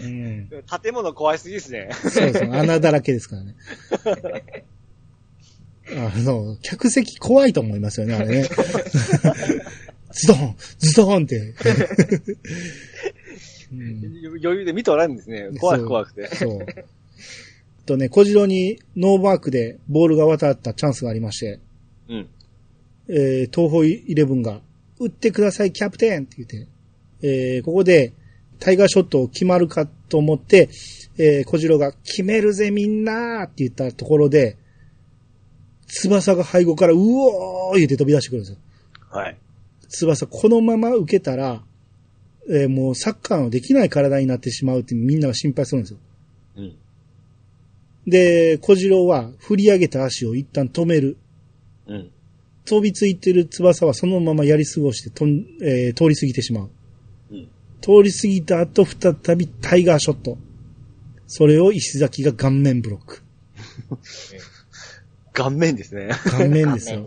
[0.00, 0.48] うん。
[0.82, 1.90] 建物怖いすぎですね。
[1.92, 3.54] そうそう、穴だらけですからね。
[5.96, 8.48] あの、客席怖いと思いますよね、あれね。
[10.12, 11.54] ズドンズドンって。
[13.72, 15.50] う ん余裕で見とらんですね。
[15.58, 16.34] 怖い怖くて。
[16.34, 16.66] そう。
[17.86, 21.60] とね、小次郎にノーマークでボールが渡ったチャンスがありまして、
[22.08, 22.28] うん。
[23.08, 24.60] えー、東方イレブンが、
[25.00, 26.68] 打ってください、キャプテンって言って、
[27.22, 28.12] えー、ここで、
[28.58, 30.68] タイガーショットを決まるかと思って、
[31.16, 34.56] えー、小次郎が、決めるぜみんなーって言ったところで、
[35.88, 38.58] 翼が背後から、うおー言って飛び出してくるんですよ。
[39.10, 39.36] はい。
[39.88, 41.62] 翼、このまま受けたら、
[42.50, 45.98] えーもうサッカーのできない体になってしまうってみんなが心配するんですよ。
[46.56, 46.76] うん。
[48.06, 51.18] で、小次郎は振り上げた足を一旦止める。
[51.86, 52.10] うん。
[52.64, 56.70] 飛びついてる翼はそのままやり過ごしてとん、えー通り過ぎてしまう。
[57.30, 57.48] うん。
[57.80, 60.38] 通り過ぎた後、再びタイガーショット。
[61.26, 63.22] それを石崎が顔面ブロック。
[65.38, 66.10] 顔面ですね。
[66.24, 67.06] 顔面ですよ。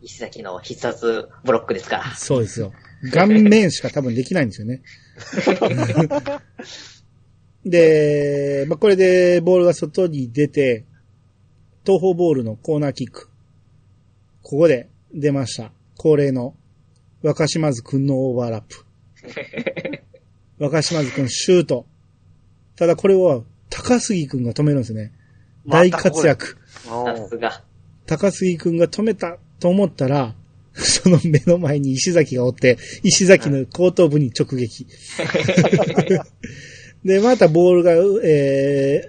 [0.00, 2.14] 石崎の必殺ブロックですから。
[2.14, 2.72] そうですよ。
[3.12, 4.82] 顔面しか多分できないんですよね。
[7.66, 10.84] で、まあ、これでボールが外に出て、
[11.84, 13.28] 東方ボールのコーナーキック。
[14.42, 15.72] ここで、出ました。
[15.96, 16.54] 恒例の
[17.22, 18.84] 若島津くんのオーバーラップ。
[20.62, 21.86] 若島津くんシュート。
[22.76, 25.12] ただこれは高杉くんが止めるんですね。
[25.66, 26.58] 大活躍。
[26.88, 27.62] さすが。
[28.06, 30.34] 高杉くんが止めたと思ったら、
[30.72, 34.86] その目の前に石崎がおって、石崎の後頭部に直撃。
[37.04, 37.92] で、またボールが、
[38.24, 39.04] え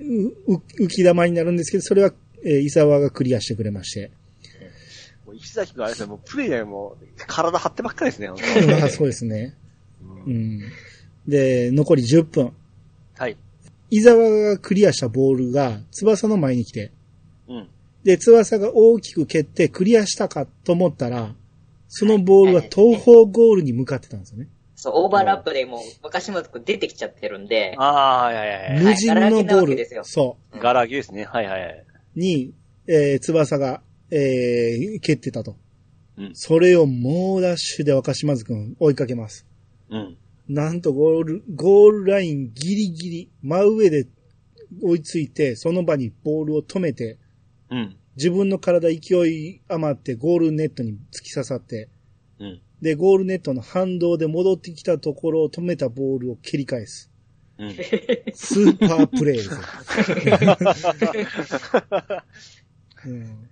[0.00, 0.32] ー、
[0.78, 2.12] 浮き玉になるんですけど、それは、
[2.44, 4.10] えー、伊沢がクリアしてくれまして。
[5.26, 8.36] もう石崎君あれですね、もうプレイでもう体張ってばっかりですね、あ
[8.88, 9.54] そうですね。
[10.26, 10.62] ううんん。
[11.28, 12.52] で、残り10分。
[13.16, 13.36] はい。
[13.90, 16.90] 伊沢がクリアしたボールが翼の前に来て、うん。
[18.04, 21.34] で、翼が大きく蹴ってクリアしたかと思ったら、
[21.88, 24.48] そのボールは東方ゴールに向かってたんですよね。
[24.76, 28.82] そう、オーバーラップでもう、若島津くん出てきちゃってるんで、ああ、いやいやいや。
[28.82, 31.24] 無人のゴガラ空きなわールけですよ、そガラ空きですね。
[31.24, 31.86] はいはいはい。
[32.16, 32.54] う、に、
[32.86, 35.56] えー、翼が、えー、蹴ってたと。
[36.16, 36.30] うん。
[36.34, 39.46] それを猛ダッシュで若島津くん追いかけます。
[39.90, 40.16] うん。
[40.48, 44.06] なんとゴール、ゴールラインギリギリ、真上で
[44.82, 47.18] 追いついて、その場にボールを止めて、
[47.70, 47.96] うん。
[48.16, 51.88] 自分の体勢い余ってゴールネットに突き刺さって、
[52.38, 52.60] うん。
[52.82, 57.10] で、ゴールネットの反動で戻ってきたところを止めたボールを蹴り返す。
[57.58, 57.70] うん。
[58.34, 59.56] スーパープレイですよ。
[63.06, 63.48] うん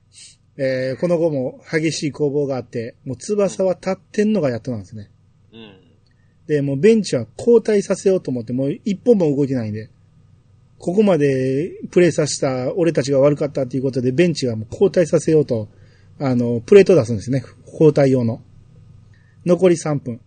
[0.60, 5.10] えーこの後も激しい攻防があって、もう翼は立ってんのがやっとなんですね。
[5.52, 5.80] うん。
[6.48, 9.88] で、もうベンチは交代させようと思って、もう一本も動いてないんで、
[10.78, 15.68] ここまでプレイさせた俺たちが悪かったっていうことで、ベンチがもう交代させようと、
[16.20, 17.44] あの、プレート出すんですね。
[17.66, 18.42] 交代用の。
[19.44, 20.20] 残り3分。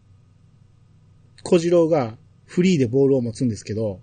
[1.44, 4.00] 小次郎がフリーでボールを持つんですけど、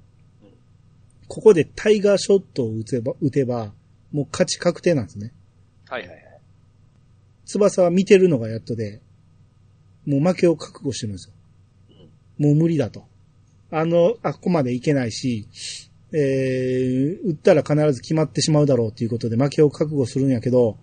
[1.28, 3.72] ここでタイガーショットを打てば、打てば、
[4.12, 5.32] もう勝ち確定なんですね。
[5.86, 6.40] はいはいはい。
[7.44, 9.00] 翼は見てるのがやっとで、
[10.06, 11.34] もう負けを覚悟してるんですよ。
[12.38, 13.04] もう無理だと。
[13.70, 15.46] あの、あここまでいけないし、
[16.12, 20.78] えー、打ったら必ず決まってしまうだろうということで負けを覚悟するんやけど、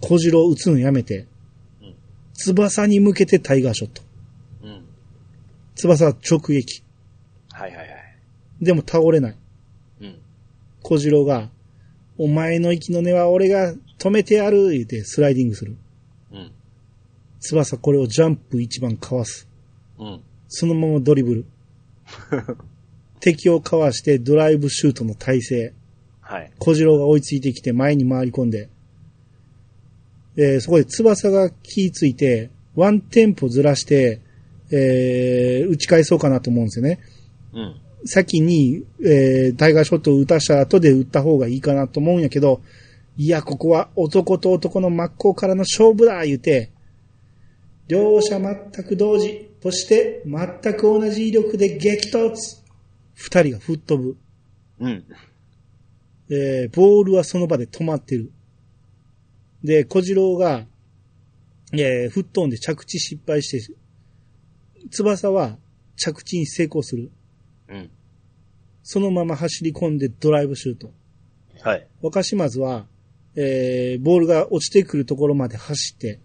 [0.00, 1.26] 小次郎打つのやめて
[1.82, 1.94] うん、
[2.34, 4.02] 翼に向けてタイガーショット。
[4.64, 4.84] うん。
[5.76, 6.82] 翼は直撃。
[7.52, 7.88] はいはいはい。
[8.60, 9.36] でも倒れない。
[10.00, 10.18] うん。
[10.82, 11.50] 小次郎が、
[12.18, 15.76] お前の息の根は俺が止めてやる言ってスライディングする。
[16.32, 16.52] うん。
[17.40, 19.48] 翼これをジャンプ一番かわす。
[19.98, 20.20] うん。
[20.48, 21.46] そのままドリブル。
[23.20, 25.72] 敵をかわしてドライブシュートの体勢。
[26.20, 26.50] はい。
[26.58, 28.68] 小次郎が追いついてきて前に回り込んで、
[30.36, 34.20] えーそこで翼が気ついて、ワンテンポずらして、
[34.70, 37.00] えー打ち返そうかなと思うんですよね。
[37.52, 37.76] うん。
[38.04, 42.62] 先に、えータイガーショットを打たした後で打った方がいいかなと思うんやけど、
[43.16, 46.70] いや、ここは男と男の真っ向からの勝負だ言うて、
[47.88, 52.59] 両者全く同時、そして全く同じ威力で激突
[53.20, 54.16] 二人が吹っ飛ぶ。
[54.80, 55.04] うん。
[56.30, 58.32] えーボールはその場で止まってる。
[59.62, 60.64] で、小次郎が、
[61.74, 63.74] えー吹っ飛んで着地失敗して、
[64.90, 65.58] 翼は
[65.96, 67.10] 着地に成功する。
[67.68, 67.90] うん。
[68.82, 70.90] そのまま走り込んでドライブシュート。
[71.60, 71.86] はい。
[72.00, 72.86] 若島津は、
[73.36, 76.20] えーボールが落ちてくるところまで走って、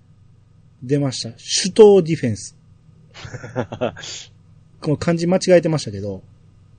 [0.81, 1.31] 出ました。
[1.31, 2.55] 手刀ディフェンス。
[4.79, 6.34] この漢字間違えてましたけど、うん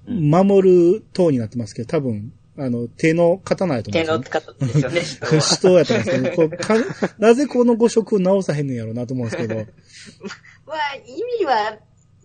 [0.06, 4.94] 守る刀になってますけど、多分、あの、手の刀やと思うん手ですよね。
[4.94, 9.56] の方ですよね、 人は手刀やと思うんですけど、こなぜこの誤色直さへんのやろうなと思うんですけど、
[10.66, 11.78] まあ、意味は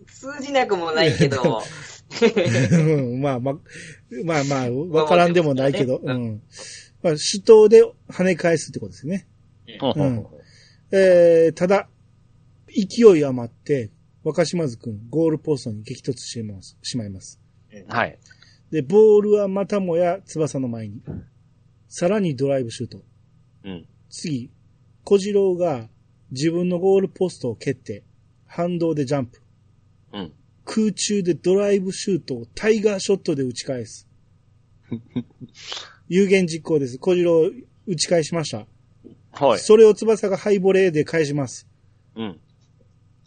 [0.06, 1.62] 通じなくもないけど、
[2.72, 3.54] うんまあまあ、
[4.24, 6.42] まあまあ、わからんでもないけど、まあうん。
[7.02, 9.26] まあ、手刀で跳ね返すってことですね。
[9.80, 10.26] うん。
[10.92, 11.88] えー、ただ、
[12.68, 13.90] 勢い余って、
[14.24, 17.41] 若島津くん、ゴールポストに激突してますしまいます。
[17.88, 18.18] はい。
[18.70, 21.02] で、ボールはまたもや翼の前に。
[21.88, 23.02] さらにドライブシュート。
[23.64, 23.86] うん。
[24.08, 24.50] 次、
[25.04, 25.88] 小次郎が
[26.30, 28.02] 自分のゴールポストを蹴って、
[28.46, 29.42] 反動でジャンプ。
[30.12, 30.32] うん。
[30.64, 34.08] 空中でドライブシュートをタイガーショットで打ち返す。
[36.08, 36.98] 有言実行です。
[36.98, 37.50] 小次郎
[37.86, 38.66] 打ち返しました。
[39.32, 39.58] はい。
[39.58, 41.66] それを翼がハイボレーで返します。
[42.16, 42.40] うん。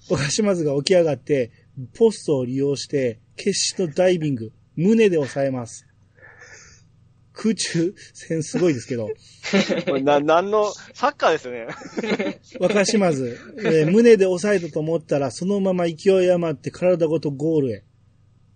[0.10, 1.52] 若島津が起き上がって、
[1.94, 5.88] ポストを利用して、決死のダイビング、胸で抑えます。
[7.34, 9.10] 空中戦すごいですけど、
[10.02, 11.68] な、なんの、サッカーですよね。
[12.60, 17.84] 若島津、えー胸で抑えたと思ったら、そのまま勢い余って体ごとゴールへ。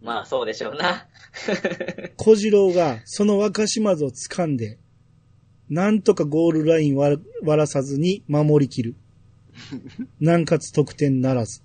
[0.01, 1.07] まあそうでしょうな。
[2.15, 4.80] 小次郎がその若島津を掴んで、
[5.69, 8.95] なんとかゴールライン割割らさずに守りきる。
[10.19, 11.61] 南葛得点ならず。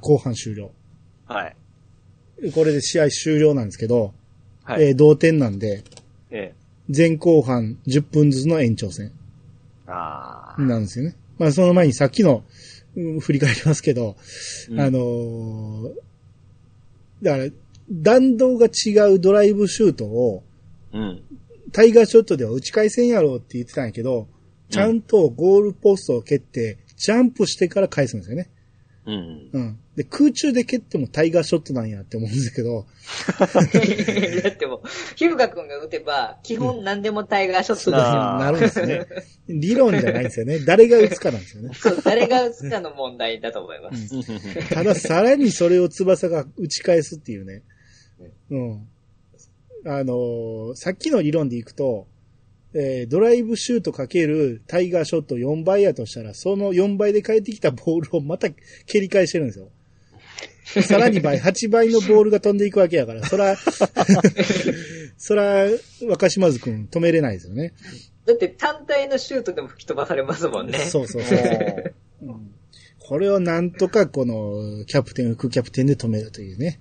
[0.00, 0.72] 後半終了。
[1.26, 1.56] はい。
[2.50, 4.14] これで試合終了なんですけど、
[4.64, 4.88] はい。
[4.88, 5.84] えー同点なんで、
[6.30, 6.54] ええ。
[6.94, 9.12] 前後半10分ずつの延長戦
[9.86, 10.60] ああ。
[10.60, 11.16] なんですよね。
[11.38, 12.44] まあその前にさっきの、
[12.96, 14.16] うん振り返りますけど、
[14.70, 15.94] うんあのー
[17.22, 17.50] だから、
[17.90, 20.42] 弾道が違うドライブシュートを、
[20.92, 21.22] うん。
[21.72, 24.26] タイガーショットでは打ち返せんやろうって言ってたんやけど、
[24.68, 28.42] ちゃんとゴールポストを蹴って、ジャンプしてから返すんですよね。
[28.42, 28.52] うん。
[29.04, 29.78] うん。
[29.96, 32.86] で、空中で蹴ってもタイガーショットなんやって思うんですけど、
[34.42, 34.80] だってもう、
[35.16, 38.06] ヒューガ君が打てば、基本何でもタイガーショットそうですよ。
[38.06, 39.06] あーなるんですね。
[39.48, 40.60] 理論じゃないんですよね。
[40.64, 41.74] 誰が打つかなんですよね。
[41.74, 44.68] そう、誰が打つかの問題だと思います。
[44.72, 47.62] ただ、さらにそれを翼が打ち返すっていうね。
[48.50, 48.88] うん。
[49.84, 52.06] あのーさっきの理論でいくと、
[52.74, 59.68] えードライブシュートかけるタイガーショット4倍やとしたら、その4倍で返ってきたボールをまた蹴り返してるんですよ。
[60.82, 63.56] さらに倍、8倍のボールが飛んでいくわけやから、そら、
[65.18, 65.66] そら、
[66.08, 67.74] 若島津くん止めれないですよね。
[68.24, 70.78] だって単体のシュートでも吹き飛ばされますもんね。
[70.78, 71.94] そうそうそう。
[72.22, 72.52] うん
[73.04, 76.80] これをなんとかこのキャプテン、副キャプテンで止めるというね。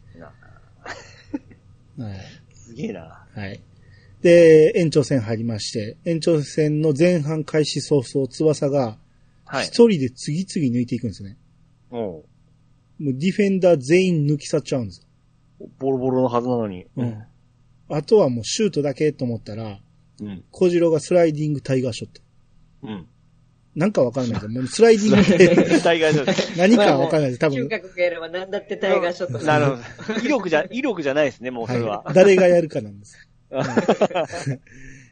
[1.97, 2.19] はい。
[2.53, 3.25] すげえな。
[3.33, 3.59] はい。
[4.21, 8.97] で、延長戦入りまして、延長戦の前半開始早々、翼が
[9.51, 9.65] はい。
[9.65, 11.37] 一人で次々抜いていくんですね。
[11.91, 12.23] おも
[12.99, 15.01] うディフェンダー全員抜き去っちゃうんです
[15.59, 15.67] よ。
[15.77, 16.85] ボロボロのはずなのに。
[16.95, 17.23] うん。
[17.89, 19.79] あとはもうシュートだけと思ったら、
[20.21, 20.43] うん。
[20.51, 22.21] 小次郎がスライディングタイガーショット。
[22.83, 23.07] うん。
[23.75, 27.39] なんかわかんないけど、もうスライディングって大概そう何かわかんないです。
[27.39, 30.19] 多分嗅、覚がやれば何だってタイガーショットなるほど。
[30.19, 32.03] 威力じゃ、威力じゃないですね、もうそれは。
[32.03, 32.13] はい。
[32.13, 33.17] 誰がやるかなんです。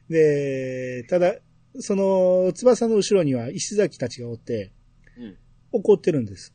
[0.10, 1.36] で、ただ、
[1.80, 4.72] その、翼の後ろには石崎たちがおって、
[5.18, 5.38] うん。
[5.72, 6.54] 怒ってるんです。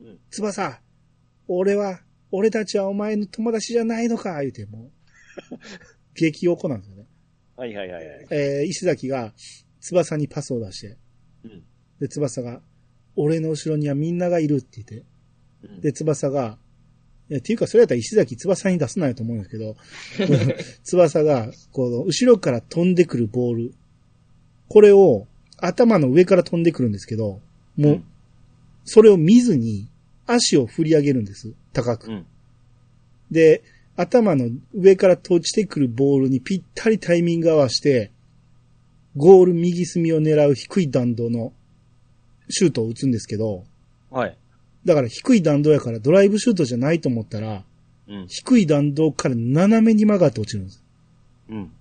[0.00, 0.80] うん翼、
[1.48, 2.00] 俺は、
[2.30, 4.90] 俺たちはお前の友達じゃないのか言うて、も
[5.50, 5.56] う、
[6.14, 7.06] 激怒なんですよね。
[7.56, 8.26] はいはいはいはい。
[8.30, 9.34] えー、石崎が、
[9.80, 10.96] 翼にパスを出して、
[11.44, 11.64] うん。
[12.00, 12.62] で、翼が、
[13.16, 15.06] 俺の後ろにはみんながいるって言って、
[15.64, 16.58] うんで、翼が、
[17.32, 19.76] いや、っていうか、それやったら石崎翼に出すなよと思うんですけど、
[20.84, 23.74] 翼が、この、後ろから飛んでくるボール、
[24.68, 25.26] これを、
[25.56, 27.40] 頭の上から飛んでくるんですけど、
[27.76, 28.04] もう、うん
[28.84, 29.88] それを見ずに、
[30.26, 31.52] 足を振り上げるんです。
[31.72, 32.10] 高く。
[32.10, 32.26] うん。
[33.30, 33.62] で、
[33.96, 38.10] 頭の上から落ちてくるボールにぴったりタイミング合わして、
[39.16, 41.52] ゴール右隅を狙う低い弾道の
[42.48, 43.64] シュートを打つんですけど、
[44.10, 44.36] はい。
[44.84, 47.64] だから低い弾道やからドライブシュートじゃないと思ったら、
[48.08, 48.26] うん。
[48.28, 50.84] 低い弾道から斜めに曲がって落ちるんです。
[51.48, 51.72] うん。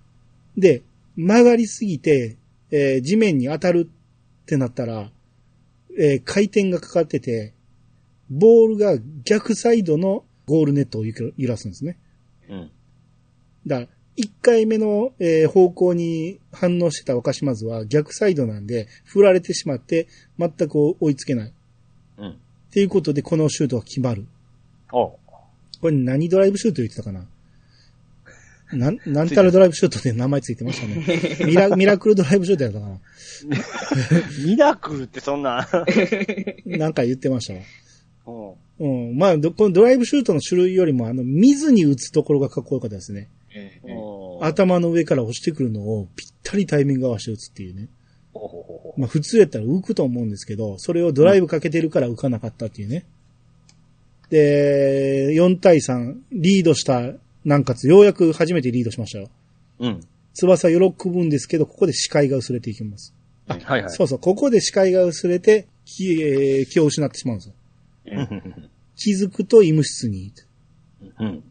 [0.57, 0.83] で、
[1.15, 2.37] 曲がりすぎて、
[2.71, 5.11] えー地面に当たるってなったら、
[5.97, 7.53] えー回転がかかってて、
[8.29, 11.13] ボールが逆サイドのゴールネットを揺
[11.49, 11.97] らすんですね。
[12.49, 12.71] うん。
[13.65, 13.87] だから、
[14.17, 21.53] 1回目の、えー方向に反応してた若島津は逆サイドなんで、振られてしまって、全く追いつけない。
[22.71, 22.73] っうん。
[22.73, 24.25] ていうことで、このシュートは決まる。
[24.91, 25.17] お
[25.81, 27.25] これ何ドライブシュート言ってたかな？
[28.73, 31.45] なん、 なんたらドライブシュートで名前ついてましたね。
[31.45, 32.99] ミラ、ミラクルドライブシュートやったかな？
[34.45, 35.67] ミラクルってそんな。
[36.65, 38.53] なんか言ってましたわ。
[38.79, 39.09] うん。
[39.09, 39.17] うん。
[39.17, 43.29] まあ、どこのドライブシュートの種類よりも、あの、見ずに打つところがかっこよかったですね。
[43.83, 47.89] お頭の上から落ちてくるのをぴったりタイミング合わせて打つっていうね。
[48.97, 53.05] まあ普通やったら浮くと思うんですけど、それをドライブかけてるから浮かなかったっていうね。
[54.29, 57.13] で、4対3、リードした
[57.43, 59.29] 南葛、ようやく初めてリードしましたよ。
[59.79, 60.01] うん。
[60.33, 63.13] 翼喜ぶんですけど、ここで視界が薄れていきます。
[63.47, 63.89] あはいはい。
[63.89, 67.55] そうそう、ここで視界が薄れて、気,、えー気を失ってしまうんですよ。
[68.05, 68.69] うん。
[68.95, 70.31] 気づくと医務室に。
[71.19, 71.43] うん。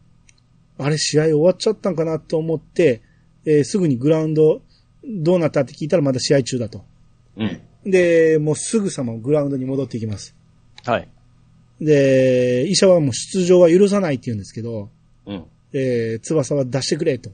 [0.79, 3.01] あれ、試合終わっちゃったんかなと思って、
[3.45, 4.61] えーすぐにグラウンド、
[5.03, 6.83] どうなったって聞いたらまだ試合中だと。
[7.37, 7.61] うん。
[7.85, 10.35] で、もうすぐさまグラウンドに戻っていきます。
[10.85, 11.07] はい。
[11.79, 14.89] で、医者はもう出場は許さないって言うんですけど、
[15.25, 15.45] うん。
[15.73, 17.31] えー、翼は出してくれと。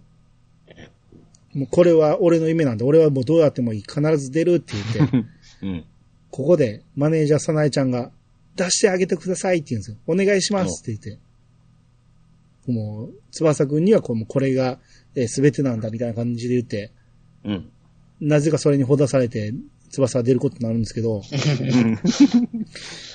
[1.54, 3.82] もうこれは俺の夢なんで、俺はもうどうやってもいい。
[3.82, 5.18] 必ず出るって言って、
[5.66, 5.86] うん。
[6.30, 8.12] ここでマネージャーさなえちゃんが、
[8.56, 9.98] 出してあげてくださいって言うんですよ。
[10.08, 12.72] お願いしますって言って。
[12.72, 14.80] もう、翼くんにはこうもうこれが、
[15.16, 16.92] えー全てなんだみたいな感じで言って、
[17.48, 17.72] うん。
[18.20, 19.54] なぜかそれにほだされて、
[19.90, 21.22] 翼が出ることになるんですけど、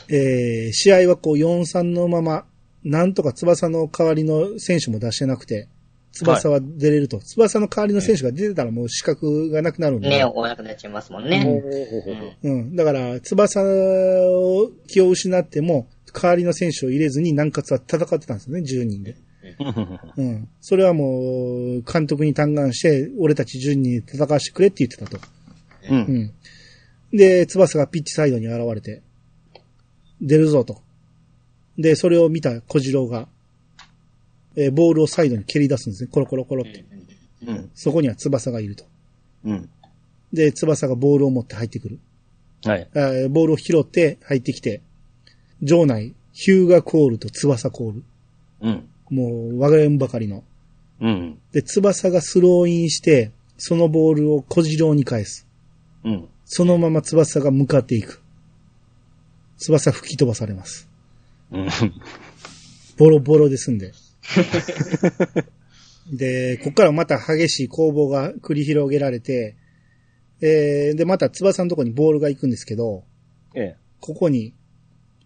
[0.09, 2.47] えー試合はこう4-3のまま、
[2.83, 5.69] なんとか翼の代わりの選手も出してなくて、
[6.13, 7.21] 翼は出れると。
[7.21, 10.09] 翼の代わりの選手が出てたらもう資格がなくなるんで。
[10.11, 11.63] ね、おなくなっちゃいますもんね。
[12.43, 12.77] うん。
[12.77, 19.17] だから、翼を気を失っても、代わりの選手を入れずに南葛は戦ってたんですよね、10人で。
[20.17, 20.49] うん。
[20.61, 21.21] それはも
[21.79, 25.19] う、監督に嘆願して、俺たち10人で戦わせてくれって言ってたと。
[25.91, 25.95] う。
[25.95, 26.33] うんん。
[27.13, 29.03] で、翼がピッチサイドに現れて、
[30.21, 30.81] 出るぞと。
[31.79, 33.29] で、それを見た小次郎が、
[34.55, 36.11] えーボールをサイドに蹴り出すんですね。
[36.13, 36.85] コロコロコロって。
[37.47, 37.71] うん。
[37.75, 38.85] そこには翼がいると。
[39.45, 39.69] うん。
[40.33, 41.99] で、翼がボールを持って入ってくる。
[42.65, 42.89] はい。
[43.29, 44.83] ボールを拾って入ってきて、
[45.63, 48.05] 場内、ヒューガコールと翼コール。
[48.61, 48.89] うん。
[49.13, 50.43] もう、我が家ばかりの。
[51.01, 51.39] うん。
[51.53, 55.47] で、翼がスローインして、そのボールを小次郎に返す。
[56.03, 56.29] うん。
[56.47, 58.23] そのまま翼が向かっていく。
[59.59, 60.89] 翼吹き飛ばされます。
[61.51, 61.69] うん。
[62.97, 63.93] ボロボロですんで。
[66.11, 69.57] で、こっからまた激しい攻防が繰り広げられて、
[70.41, 73.05] えー、で、また翼のとこにボールが行くんですけど、
[73.55, 73.77] ええ。
[74.01, 74.55] ここに、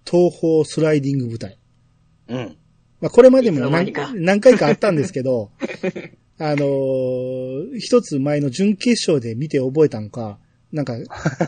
[0.05, 1.57] 東方スライディング部隊。
[2.29, 2.57] うん。
[3.01, 5.51] まあ、これまでも何何回かあったんですけど、
[6.39, 10.39] あのー一つ前の準決勝で見て覚えたんか、
[10.73, 10.95] なんか、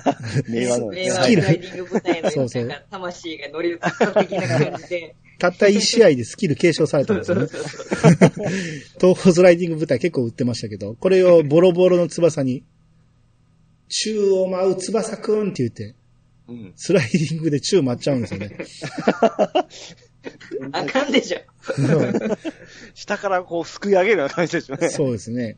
[0.49, 0.91] 令和の。
[0.91, 5.15] 令和スキルスライディング部隊のそうそうなんか魂が乗り移った的な感じで。
[5.39, 7.47] たった1試合でスキル継承されたんですよね。
[9.01, 12.65] 東方スライディング部隊結構売ってましたけど、これをボロボロの翼に、
[13.89, 15.95] 宙を舞う翼くんって言って、
[16.49, 16.73] うん。
[16.77, 18.57] スライディングで宙舞っちゃうんですよね。
[20.73, 21.39] あかんでしょ。
[22.95, 24.89] 下からこう、すくい上げるような感じですよね。
[24.91, 25.57] そうですね。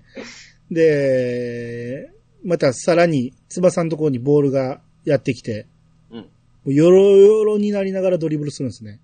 [0.70, 2.10] で、
[2.44, 5.66] またさらに翼のところにボールがやってきて、
[6.10, 6.74] うん。
[6.74, 9.00] よろよろになりながらドリブルするんですね。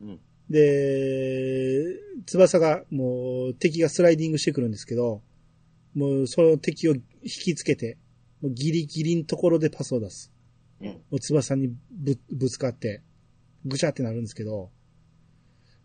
[0.00, 0.20] うん。
[0.48, 1.84] で、
[2.26, 5.22] 翼がもう敵がスライディングしてくるんですけど、
[5.94, 7.98] もうその敵を引きつけて、
[8.40, 10.32] もうギリギリのところでパスを出す。
[10.80, 10.88] うん。
[10.88, 13.02] もう翼にぶぶつかって、
[13.64, 14.70] ぐちゃってなるんですけど、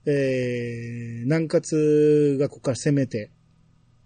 [0.06, 3.32] えー、南葛がここから攻めて、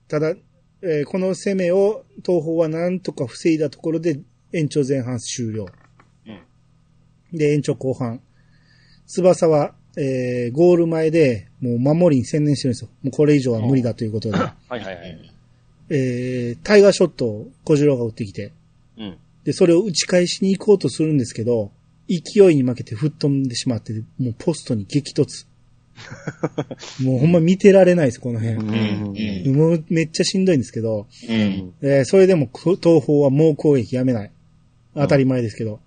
[0.08, 0.36] ただ、
[0.82, 4.20] えーこの攻めを東方はなんとか防いだところで
[4.54, 5.68] 延長前半終了。
[7.34, 8.22] で、延長後半。
[9.08, 12.90] 翼は、えー、ゴール前で、もう守りに専念してるんですよ。
[13.04, 14.38] もうこれ以上は無理だということで。
[14.38, 15.34] はいはいはい。
[15.90, 18.54] えー、タイガーショットを小次郎が打ってきて、
[18.98, 19.18] うん。
[19.44, 21.72] で、それを打ち返しに行こうとするんですけど、
[22.08, 25.46] 勢いに負けて吹っ飛んでしまって、もうポストに激突。
[27.04, 28.58] もうほんま見てられないです、この辺。
[29.48, 29.56] うん。
[29.56, 31.74] もうめっちゃしんどいんですけど、うん。
[31.82, 34.32] えーそれでもこ東方は猛攻撃やめない。
[34.96, 35.80] 当たり前ですけど。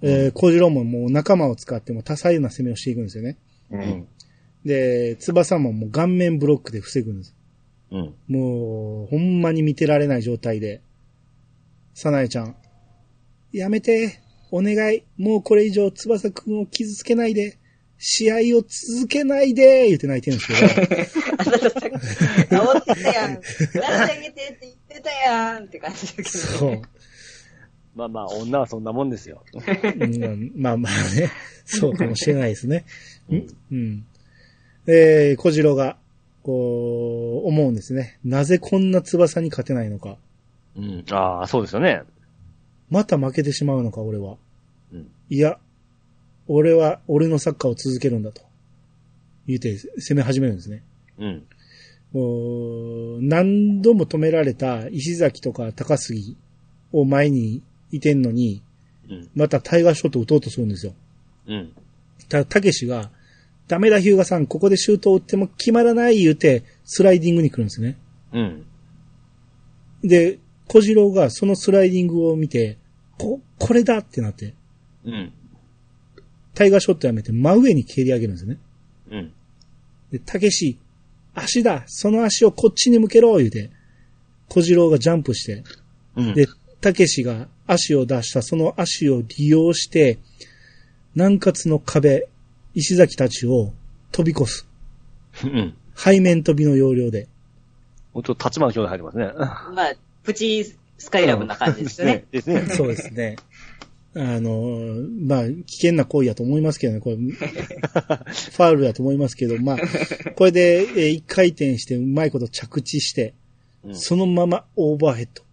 [0.00, 3.36] えー、小次郎ももう仲間を使っても多彩な攻めをしていくんですよね。
[3.70, 4.06] うん。
[4.64, 7.34] で、翼ももう顔面ブロックで防ぐんです。
[7.90, 8.14] うん。
[8.28, 10.80] もう、ほんまに見てられない状態で。
[11.94, 12.54] さなえちゃん。
[13.52, 14.20] やめて。
[14.50, 15.02] お願い。
[15.16, 17.58] もうこれ以上翼くんを傷つけないで。
[17.98, 21.94] 試合を続けないで言って泣いてるんですけ あなたさっき、
[22.54, 23.40] 煽ってたやん。
[23.40, 26.28] 出してあげてって言ってたやんって感じだけど。
[26.30, 26.82] ど、そうね。。
[27.96, 29.42] まあまあ、女はそんなもんですよ。
[29.52, 31.30] うん、まあまあね。
[31.64, 32.84] そうかもしれないですね。
[33.28, 33.46] うん。
[33.72, 34.06] うん。
[34.86, 35.96] えー、小次郎が、
[36.44, 38.18] こう、思うんですね。
[38.24, 40.16] なぜこんな翼に勝てないのか。
[40.76, 41.04] うん。
[41.10, 42.02] ああ、そうですよね。
[42.90, 44.36] また負けてしまうのか、俺は。
[44.92, 45.10] うん。
[45.28, 45.58] いや、
[46.48, 48.42] 俺は俺のサッカーを続けるんだと。
[49.46, 50.82] 言って攻め始めるんですね。
[51.18, 51.46] うん。
[52.12, 56.36] もう、何度も止められた石崎とか高杉
[56.92, 58.62] を前にいてんのに、
[59.08, 59.30] うん。
[59.34, 60.94] またタイガーショット打とうとするんですよ。
[61.46, 61.72] うん。
[62.28, 63.10] た、たけしが、
[63.66, 67.98] ダメだヒューガさん、ここでシュートを打っても決まらない言うて、スライディングに来るんですね。
[68.32, 68.66] うん。
[70.02, 72.78] で、小次郎がそのスライディングを見て、
[73.18, 74.54] こ、これだってなって、
[75.04, 75.32] うん。
[76.58, 78.58] タイガーショットやめて真上に蹴り上げるんですよね。
[79.12, 79.32] うん。
[80.10, 80.76] で、たけし、
[81.32, 83.70] 足だその足をこっちに向けろ言うて、
[84.48, 85.62] 小次郎がジャンプして、
[86.16, 86.34] うん。
[86.34, 86.48] で、
[86.80, 90.18] たけしが足を出したその足を利用して、
[91.14, 92.26] 南葛の壁、
[92.74, 93.72] 石崎たちを
[94.10, 94.66] 飛び越す。
[95.44, 95.76] うん。
[95.94, 97.28] 背面飛びの要領で。
[98.12, 99.32] もうちょっと立花兄弟入ってますね。
[99.76, 99.94] まあ、
[100.24, 102.24] プチスカイラブな感じですよね。
[102.32, 102.66] ですね。
[102.66, 103.36] そうですね。
[104.20, 109.78] あの、まあ、危険な行為やと思いますけどね、これ、 ファウルだと思いますけど、まあ、
[110.34, 113.34] これで、えー一回転してうまいこと着地して、
[113.84, 115.44] うんそのままオーバーヘッド。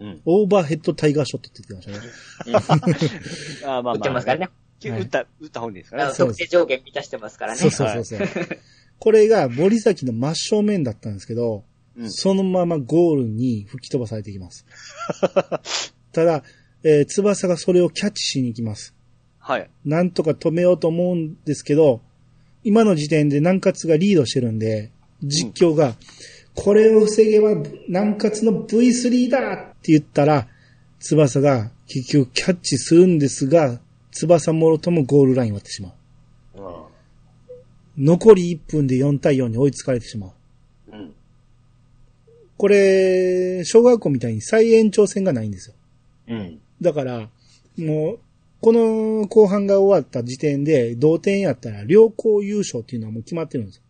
[0.00, 0.20] うん。
[0.24, 2.94] オーバーヘッドタイガーショットって言ってましたね。
[3.64, 3.94] あーまあまあ。
[3.94, 4.44] 打ってますからね。
[4.44, 6.16] はい打った、打った方にですかあのね。
[6.16, 7.58] 特定条件満たしてますからね。
[7.58, 8.48] そうそうそうそう。
[8.98, 11.64] これが森崎の真正面だったんですけど、
[11.96, 14.66] うんそのままゴールに吹き飛ばされていきます。
[16.12, 16.42] ただ、
[16.84, 18.94] えー翼がそれをキャッチしに行きます。
[19.40, 19.68] はい。
[19.84, 22.00] なんとか止めようと思うんですけど、
[22.62, 24.90] 今の時点で南葛がリードしてるんで、
[25.22, 25.94] 実況が、
[26.54, 27.54] これを防げば
[27.88, 30.46] 南葛の V3 だって言ったら、
[31.00, 33.80] 翼が結局キャッチするんですが、
[34.12, 35.92] 翼もろともゴールラインを割ってしまう。
[37.98, 40.30] 残り1分で4対4に追いつかれてしまう。
[40.92, 41.14] うん。
[42.56, 45.76] これ、小学校みたいに再延長戦がないんですよ。
[46.28, 46.60] うん。
[46.80, 47.28] だから、
[47.78, 48.18] もう、
[48.60, 53.82] この後半が終わった時点で同点やったら両校優勝っていうのはもう決まってるんですよ。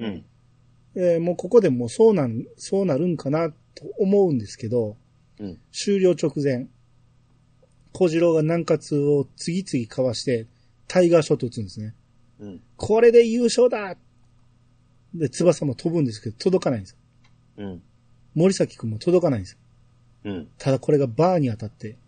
[0.00, 0.24] うん。
[0.96, 3.56] えーもうここでもうそうなん、そうなるんかなと
[3.98, 4.96] 思うんですけど、
[5.38, 5.58] うん。
[5.72, 6.68] 終了直前、
[7.92, 10.46] 小次郎が南葛を次々かわして、
[10.88, 11.94] タイガーショット打つんですね。
[12.40, 12.60] うん。
[12.76, 13.96] これで優勝だ
[15.14, 16.96] で、翼も飛ぶんですけど、届かないんですよ。
[17.58, 17.82] うん。
[18.34, 19.58] 森崎くんも届かないんですよ。
[20.24, 20.48] うん。
[20.58, 22.07] ただこれがバーに当たって、あ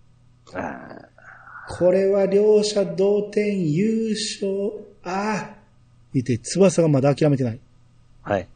[1.69, 5.61] これは両者同点優勝、ああ
[6.13, 7.61] 言って、翼がまだ諦めてない。
[8.25, 8.49] ーはい。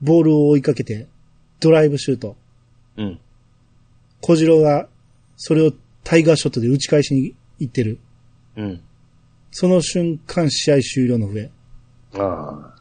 [0.00, 1.06] ボールを追いかけて、
[1.60, 2.36] ドライブシュート。
[2.96, 3.20] うん。
[4.20, 4.88] 小次郎が、
[5.36, 5.72] それを
[6.04, 7.98] タイガーショットで打ち返しに行ってる。
[8.56, 8.80] うん。
[9.50, 11.50] その瞬間、試合終了の上。
[12.14, 12.74] あ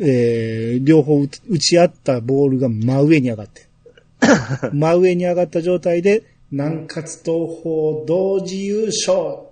[0.00, 3.68] えー、両方打打ち合ったボールが真上に上がって。
[4.72, 9.46] 真上に上がった状態で、南葛東方同時優勝。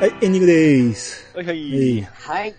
[0.00, 1.30] はい、エンディングです。
[1.34, 1.38] あ。
[1.38, 2.02] はいはい。
[2.02, 2.54] はい。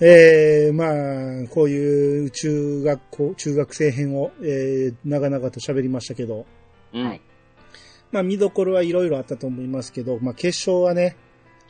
[0.00, 6.46] えー、まあ、こういう中学校、中学生編を、えー、長々と喋りましたけど、
[8.12, 11.16] まあ見どころはいろいろあったと思いますけど、まあ決勝はね、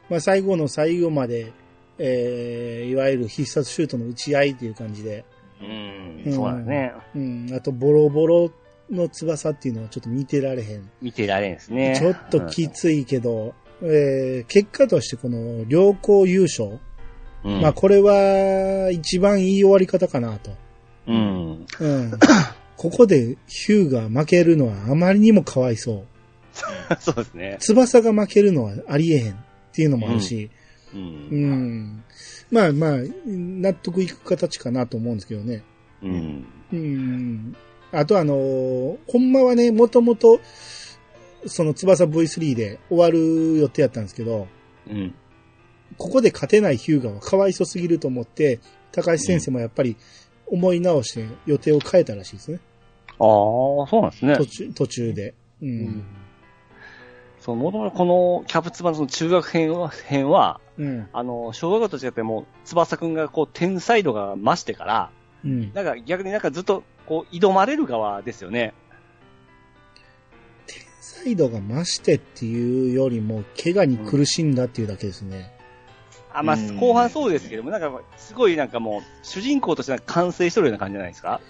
[0.09, 1.53] まあ最後の最後まで、
[1.99, 5.24] えー、いわゆる必殺シュートの打ち合いっていう感じで、
[5.61, 6.33] うん。
[6.33, 6.93] そうなんですね。
[7.16, 8.53] うん、あとボロボロ
[8.91, 10.91] の翼っていうのはちょっと見てられへん。
[11.03, 11.97] 見てられんですね。
[11.99, 16.79] ちょっときついけど、えー、結果としてこの良好優勝、
[17.45, 17.61] うん。
[17.62, 20.51] まあこれは一番いい終わり方かなと。
[21.07, 21.66] うん。
[21.80, 22.12] うん。
[22.76, 26.07] ここでヒューが負けるのはあまりにもかわいそう。
[27.01, 27.57] そうですね。
[27.61, 29.36] 翼が負けるのはありえへんっ
[29.72, 30.51] ていうのもあるし、
[30.95, 30.97] う。
[30.97, 32.05] うんん。
[32.51, 35.62] まあまあ、納得いく形かなと思うんですけどね。
[36.03, 36.47] うん。
[36.72, 37.57] うん。
[37.93, 40.41] あとあのーほんまはね、もともと、
[41.47, 44.47] その翼 V3 で終わる予定やったんですけど、
[44.89, 45.14] うん。
[45.99, 48.61] ここで勝てないヒューガはかわいそすぎると思って、
[48.92, 49.96] 高橋先生もやっぱり
[50.46, 52.61] 思い直して予定を変えたらしいですね。
[53.07, 54.36] ああ、そうなんですね。
[54.36, 55.34] 途中、途中で。
[55.61, 55.66] う。
[55.66, 56.05] うんん。
[57.40, 61.09] そう、もともとこのキャプツバのその中学編は、編は、うん。
[61.12, 65.11] あの、小学校と違ってもう、翼くんがこう、天才度が増してから、
[65.44, 65.72] うん。
[65.72, 68.72] なんか逆になんかずっと、こう、挑まれる側ですよね。
[71.01, 75.57] サイドが増してっていうよりも、怪我に苦しんだっていうだけですね。
[76.33, 81.41] あ、まあ、うん後半そうですけども、なんか、すごいなんかもう、主人公として完成しとるような感じじゃないですか？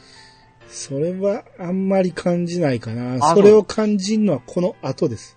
[0.68, 3.16] それはあんまり感じないかな。
[3.24, 5.37] あそれを感じるのはこの後です。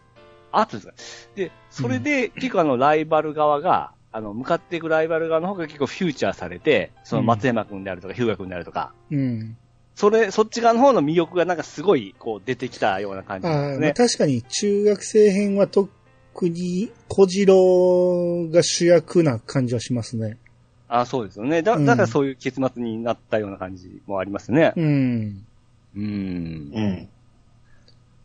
[0.51, 0.93] あとですか。
[1.35, 9.55] で、それで、結構あの、ライバル側が、あの、向かっていくライバル側の方が結構フューチャーされて、その松山くんであるとか、ヒューガくんであるとか、うん。
[9.95, 13.85] それ、そっち側の方の魅力がなんかすごい、こう、出てきたような感じですね。
[13.87, 15.89] まあ確かに中学生編は特
[16.49, 20.37] に小次郎が主役な感じはしますね。
[20.87, 21.61] あそうですよね。
[21.61, 24.73] だうんだからそういう結末になったような感じもありますね。
[24.75, 25.45] うん。
[25.95, 26.03] うん。
[26.03, 27.09] うん。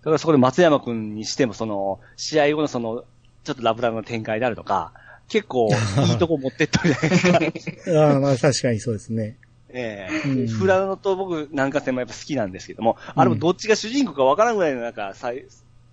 [0.00, 3.04] だからそこで松山くんにしても、その、試合後のその、
[3.44, 4.92] ちょっとラブラブの展開であるとか、
[5.28, 5.70] 結構、
[6.08, 7.90] いいとこ持ってったじゃないですか。
[8.06, 9.36] ああ、まあ確かにそうですね。
[9.68, 15.44] えうんえフラノと僕、南下戦もやっぱ好きなんですけども、あれもどっちが主人公かわからんぐらいのなんか、さい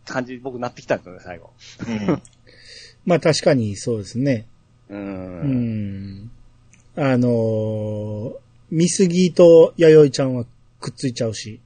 [0.06, 1.51] 感じ、僕なってきたんですよね、最後。
[3.06, 4.45] まあ確かにそうですね。
[4.89, 4.95] う。
[4.95, 6.32] うんん。
[6.95, 8.36] あのー、
[8.72, 10.45] 見すぎと弥生ちゃんは
[10.80, 11.60] くっついちゃうし。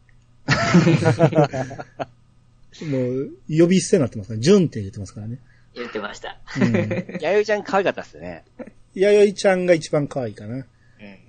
[2.85, 5.39] もう、呼び捨てになってますから、ジュンって言ってますからね。
[5.73, 6.39] 言ってました。
[6.59, 6.73] うん。
[7.19, 8.45] 弥生ちゃん可愛かったっすよね。
[8.93, 10.65] 弥生ちゃんが一番可愛いかな。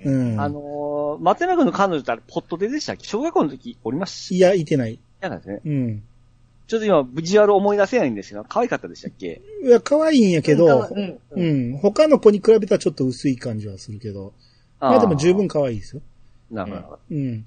[0.04, 0.40] うん。
[0.40, 3.06] あのー、松山くんの彼女ってあれ、ポットででしたっけ？
[3.06, 4.98] 小学校の時おりましたいや、いてない。
[5.20, 5.60] なんですね。
[5.64, 6.02] うん。
[6.68, 9.40] ちょっと今、ビジュアル思い出せないんですけど、可愛かったでしたっけ？
[9.64, 11.18] いや、可愛いんやけど、うん。
[11.30, 11.78] うん。
[11.78, 14.34] 他の子に比べたらちょっと薄い感じはするけど、
[14.78, 16.02] まあでも十分可愛いですよ。
[16.50, 16.98] なるほど。
[17.10, 17.46] うん。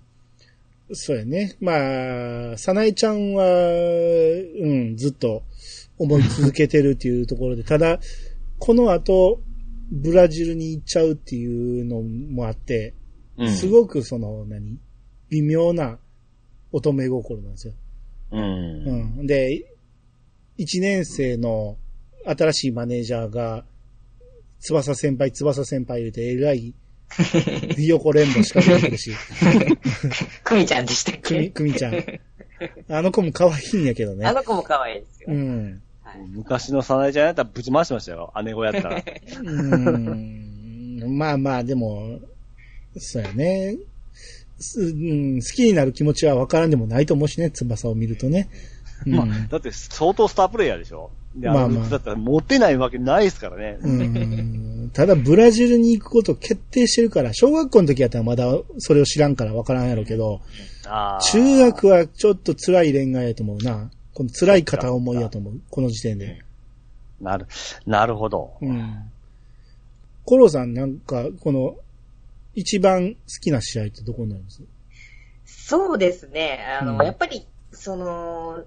[0.93, 1.55] そうやね。
[1.61, 5.43] まあ、さなえちゃんは、うん、ずっと
[5.97, 7.99] 思い続けてるっていうところで、ただ、
[8.59, 9.39] この後、
[9.91, 12.95] ブラジルに行っちゃうっていうのもあって、
[13.37, 14.79] うんすごくその、何？
[15.29, 15.97] 微妙な
[16.71, 17.73] 乙女心なんですよ。
[18.31, 18.41] うん。
[19.19, 19.27] うん。
[19.27, 19.65] で、
[20.57, 21.77] 一年生の
[22.25, 23.63] 新しいマネージャーが、
[24.59, 26.73] 翼先輩、翼先輩言うて、えらい、
[27.75, 29.11] ひよこ連動しか出てくるし、
[30.43, 31.95] クミちゃんでしたっくみ、けくみちゃん。
[32.89, 34.33] あの子も可愛いんやけどねあ。
[34.33, 35.29] の子も可愛いですよ。
[35.29, 35.81] うん。
[36.03, 38.33] はい昔のサナエちゃんやったらぶち回してましたよ。
[38.43, 39.03] 姉子やったら。
[39.41, 41.17] うん。
[41.17, 42.19] まあまあ、でも、
[42.97, 43.77] そうやね。
[44.61, 48.49] すうん、好きになる気持ちは分からんでもないと思うしね、翼を見るとね。
[49.05, 51.11] うんまあ、だって相当スタープレイヤーでしょ。
[51.35, 53.79] まあまあのだったら持ってないわけないですからね。
[53.81, 58.45] うんただ、ブラジルに行くこと決定してるから、小学校の時やったらまだ
[58.77, 60.41] それを知らんから分からんやろうけど、
[61.31, 63.89] 中学はちょっと辛い恋愛やと思うな。
[64.13, 65.53] この辛い片思いやと思う。
[65.69, 66.43] この時点で。
[67.21, 67.47] なる、
[67.85, 68.51] なるほど。
[68.61, 68.95] うん。
[70.25, 71.75] コロさんなんか、この、
[72.53, 74.61] 一番好きな試合ってどこになります？
[75.45, 76.65] そうですね。
[76.81, 78.63] あの、うんやっぱり、その、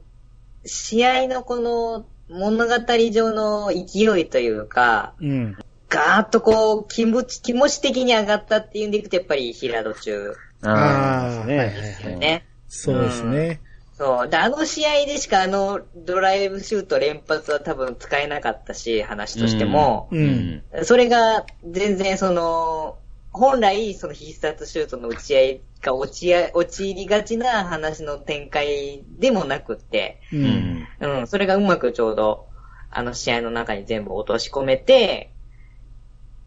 [0.64, 2.74] 試合のこの物語
[3.10, 5.56] 上の勢いというか、うん。
[5.90, 12.46] ガーッとこう、気持ち、気持ち的に上がったっていうんでいくと、やっぱり平戸中あーねはいはいはいですよね。
[12.68, 13.60] そうですね。
[13.96, 14.28] そう。
[14.28, 20.16] で、あの試合でしかあのドライブシュート連発は多分使えなかったし、話としても、う。
[20.16, 20.84] うんん。
[20.84, 22.98] それが全然その、
[23.34, 30.36] 本来その必殺シュートの打ち合いが落ちあ陥りがちな話の展開でもなくって、う。
[30.36, 30.88] うんん。
[31.00, 32.46] うん、それがうまくちょうど、
[32.90, 35.34] あの試合の中に全部落とし込めて、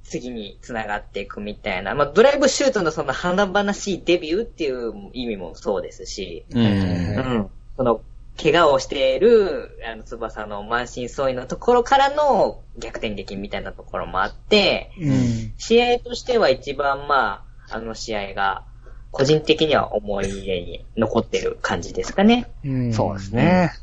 [0.04, 1.94] 次に繋がっていくみたいな。
[1.94, 6.58] まあ、ドライブシュートのその華々しいデビューっていう意味もそうですし、う。
[6.58, 7.50] はいはいはいうん。
[7.76, 8.02] その、
[8.42, 15.54] 怪我をしている、あの、翼の満身創痍のところからの逆転劇みたいなところもあって、うん。
[15.58, 18.64] 試合としては一番まあ、あの試合が、
[19.12, 22.52] 個人的には思い出に残ってる感じですかね。
[22.64, 22.94] うん。
[22.94, 23.74] そうですね。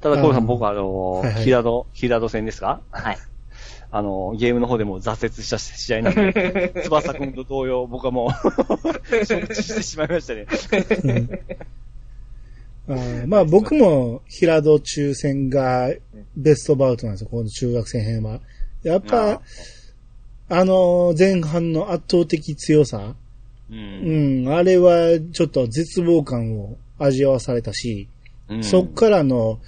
[0.00, 2.80] ただ、コウさうんん、僕あのはいはい、平戸、平戸戦ですか？
[2.90, 3.18] はい。
[3.92, 8.30] あの、ゲームの方でも挫折した試合なんで、 翼くんと同様、僕はもう、
[9.26, 10.46] 承知してしまいましたね。
[13.26, 15.90] まあ僕も平戸中戦が
[16.36, 18.40] ベストバウトなんですよ、この中学生編は。
[18.82, 19.42] やっぱ、
[20.48, 23.14] あの前半の圧倒的強さ、
[23.70, 23.74] う。
[23.74, 28.08] うんん、あれはちょっと絶望感を味わわされたし、
[28.48, 28.64] うん。
[28.64, 29.60] そっからの、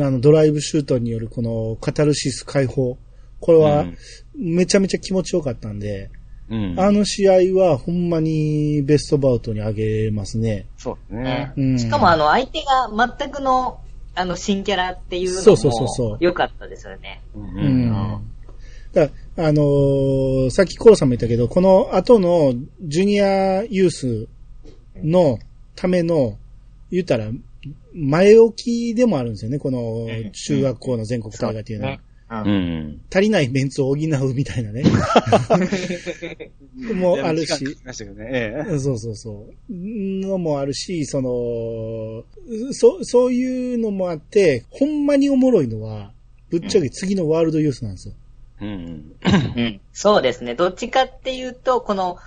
[0.00, 2.96] あの、ドライブシュートによるこのカタルシス解放。
[3.40, 3.96] これはうん、
[4.54, 6.10] めちゃめちゃ気持ちよかったんで、
[6.52, 6.78] うん。
[6.78, 10.66] あの試合はほんまにベストバウトにあげますね。
[10.76, 11.52] そうですね。
[11.56, 11.78] うん。
[11.78, 13.80] しかもあの、相手が全くの、
[14.14, 17.22] あの、新キャラっていうのも、そうそうそうそう良かったですよね。
[17.34, 17.38] う。
[17.38, 17.82] うん
[19.34, 24.28] あのーさっきコロさんも言ったけど、この後のジュニアユース
[25.02, 25.38] の
[25.74, 26.36] ための、
[26.90, 27.30] 言ったら、
[27.94, 31.98] 前置きでもあるんですよね、この中学校の全国大会っていうのは。
[32.40, 32.50] ね。
[32.50, 32.78] ううん。
[32.88, 33.00] ん。
[33.12, 34.84] 足りないメンツを補うみたいなね。
[36.94, 38.28] もうあるししたけどね。
[38.32, 38.78] ええ。
[38.78, 39.54] そうそうそう。
[39.70, 42.24] のもあるし、その、
[42.72, 46.12] そ、そういうのもあって、ほんまにおもろいのは、
[46.50, 48.14] ぶっちゃけ次のワールドユースなんですよ。
[48.60, 49.12] うん。
[49.56, 49.80] うん。
[49.92, 50.54] そうですね。
[50.54, 52.18] どっちかっていうと、この、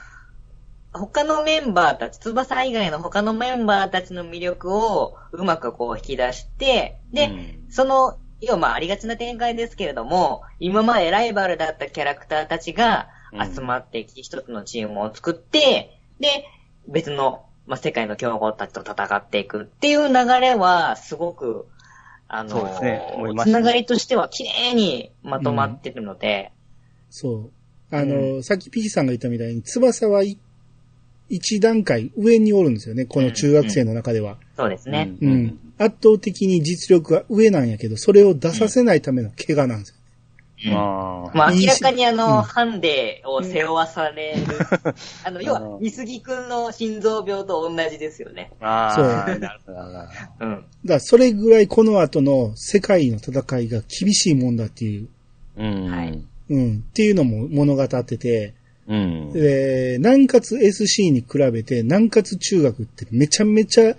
[0.91, 13.09] 他のメンバーたち、翼以外の他のメンバーたちの魅力をうまくこう引き出して、で、うんその、要はまあありがちな展開ですけれども、今までライバルだったキャラクターたちが
[13.53, 16.45] 集まってきて一つのチームを作って、で、
[16.87, 21.67] 別の、まあ、世界の強豪たちと戦っていくっていう流れは、すごく、
[22.27, 23.01] あのそうですね
[23.43, 26.51] つながりとしては綺麗にまとまってるので、
[27.09, 27.51] そう。
[27.91, 30.37] あの、さっき P さんが言ったみたいに、翼はい
[31.29, 34.37] 一段階上におるんですよね、この中学生の中では。
[34.57, 35.15] そうですね。
[35.21, 35.59] うん。
[35.77, 39.95] 圧倒的に実力が上なんやけど、それを出させないための怪我なんですよ。
[40.73, 41.37] ああ。
[41.37, 44.41] まあ明らかにあうんの、ハンデを背負わされる。
[45.23, 48.51] あの、要は、三杉くんの心臓病と同じですよね。
[48.61, 49.37] あそうあ。
[49.37, 49.79] なるほど。
[49.79, 49.89] うん。
[49.91, 55.07] だからそれぐらいこの後の世界の戦いが厳しいもんだっていう、
[55.57, 55.89] うん。
[55.89, 58.53] はいうん、っていうのも物語ってて、
[58.87, 59.33] うん。
[59.33, 63.95] で、南葛 SC に比べて南葛中学ってめちゃめちゃ、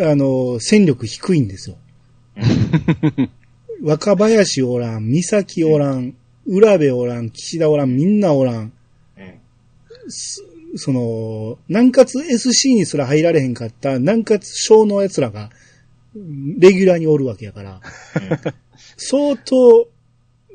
[0.00, 1.76] あの、戦力低いんですよ。
[3.82, 6.14] 若林おらん、三崎おらん、
[6.46, 8.72] 浦部おらん、岸田おらん、みんなおらん。
[10.08, 10.42] す
[10.76, 15.50] その、南葛 SC にすら入られへんかった南葛小の奴らが、
[16.14, 17.80] レギュラーにおるわけやから、
[18.96, 19.88] 相当、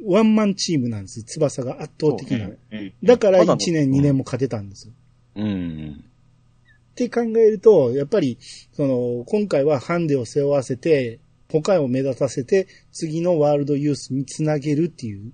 [0.05, 1.23] ワンマンチームなんです。
[1.23, 2.47] 翼が圧倒的な。
[2.47, 2.93] うん。
[3.03, 4.93] だからまだ1年2年も勝てたんですよ。
[5.35, 6.03] うん。
[6.95, 8.37] って考えると、やっぱり、
[8.71, 11.19] その、今回はハンデを背負わせて、
[11.51, 15.33] 他を目立たせて、次のワールドユースにつなげるっていう。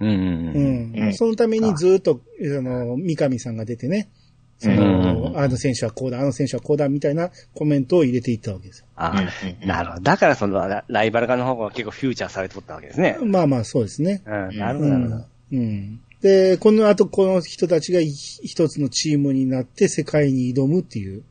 [0.00, 0.08] うん。
[0.08, 0.92] ううん。
[0.92, 1.06] ん。
[1.06, 4.10] うんそのためにずっと、あの、三上さんが出てね、
[4.58, 8.86] その、うんあの選手はこうだ、あの選手はこうだ、みたいなコメントを入れていったわけですよ。
[8.96, 10.02] あうんなるほど。
[10.02, 13.16] だからそのラライバル側の方が結構フューチャーされておったわけですね。
[13.22, 14.22] まあまあ、そうですね。
[14.26, 14.58] うん。
[14.58, 15.24] なるほど、なるほど。
[15.52, 16.00] うん。
[16.22, 16.30] うん。
[16.30, 21.22] で、この後、この人たちがい一つのチームになって世界に挑むっていう。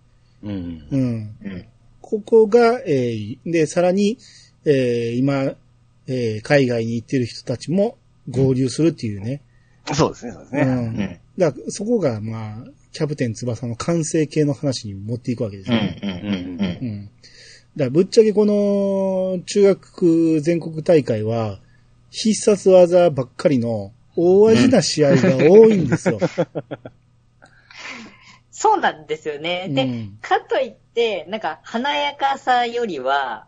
[0.44, 0.88] うん。
[0.90, 1.36] うん。
[1.44, 1.66] うん。
[2.02, 4.18] ここが、えーで、さらに、
[4.66, 5.54] えー今、
[6.08, 7.98] えー海外に行ってる人たちも
[8.30, 9.42] 合流するっていうね。
[9.94, 10.62] そうですね、そうですね。
[10.62, 10.70] うん。
[10.70, 11.20] うん。
[11.38, 15.78] だからそこが、まあ、キャプテン翼の完成形の話に持っていくわけですうん。
[15.78, 16.00] ね。
[16.02, 16.10] うん。
[16.10, 16.90] うん。
[16.90, 17.06] うん。
[17.06, 21.60] だからぶっちゃけこの中学全国大会は
[22.10, 26.20] 必殺技ばっかりの大味な試合が多いんですよ。
[28.52, 29.70] そうなんですよね。
[29.70, 33.48] で、うんかといって、なんか華やかさよりは、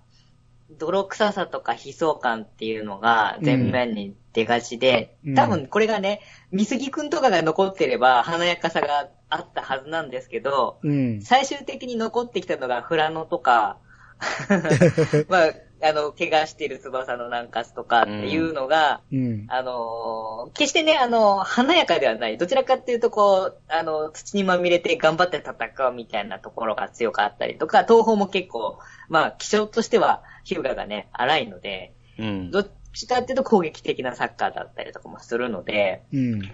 [0.77, 11.21] 泥臭さとか悲壮感っていうのが前面に出がちで、うん多分これがね、三杉くんとかが残ってれば華やかさがあったはずなんですけど、うん。
[11.21, 13.79] 最終的に残ってきたのがフラノとか、
[15.27, 15.53] まあ、
[15.83, 19.45] あの、怪我してる翼の南葛とかっていうのが、うん。
[19.49, 22.37] あのー決してね、あのー華やかではない。
[22.37, 28.79] どちらかっていうと、こう、あの、土にまみれて頑張って戦うみたいなところが強かったりとか、東方も結構、
[29.09, 32.51] まあ、気象としては、ヒューガがね、荒いので、うん。
[32.51, 36.51] どっちかっていうと攻撃的なサッカーだったりとかもするので、うん。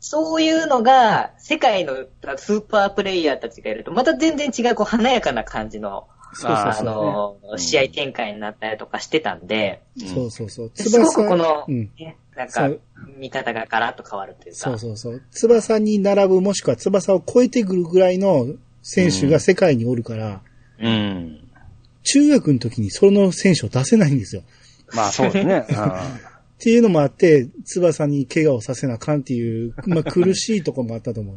[0.00, 1.94] そういうのが、世界の
[2.36, 6.84] スーパープレイヤーたちがいると、また全然違う、こう、華やかな感じの、あそうそうそう。
[6.84, 10.70] のーうん試合展開になったりとかしてたんで、そうそうそう。
[10.74, 11.90] すごくこの、うん。
[11.98, 12.70] ね、なんか
[13.18, 14.58] 見方がガラッと変わるというか。
[14.58, 15.22] そうそうそう。
[15.30, 18.46] 翼に並ぶもしくは翼を超えてくるぐらいの
[18.82, 20.40] 選手が世界におるから、
[20.80, 21.48] うん。
[22.04, 24.42] 中学の時にその選手を出せないんですよ。
[24.94, 25.66] まあそうですね。
[25.68, 31.36] っていうのもあって、翼に怪我をさせなあかんっていう、まあ苦しいところもあったと思う。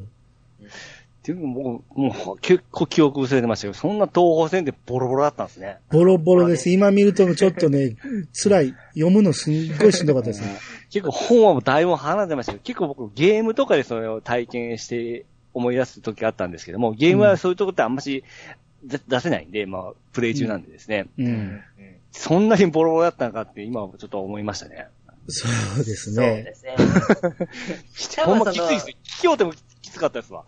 [1.26, 5.80] っていうかもう、もう結構記憶薄れてましたけど、そんな東方戦でボロボロだったんですね。
[5.90, 6.70] ボロボロです。
[6.70, 7.96] 今見るとちょっとね、
[8.32, 8.76] 辛い。
[8.94, 10.56] 読むのすんごいしんどかったですね。
[10.92, 18.24] 結構本はもうだいぶ離れてましたけど、結構僕ゲームとかでそれを体験して思い出す時があったんですけども、ゲームはそういうとこってあんまし
[18.84, 21.60] 出出せないんで、まあ、プレイ中なんでですね、うん。
[22.12, 24.90] そんなにボロボロだったのかって今はちょっと思いましたね。
[25.28, 25.48] そ
[25.82, 26.54] うですそうねで。
[26.54, 26.76] すね。
[28.26, 28.96] ほんまきついですよ。
[29.04, 29.54] 聞きようても
[29.86, 30.46] きつかったですわ。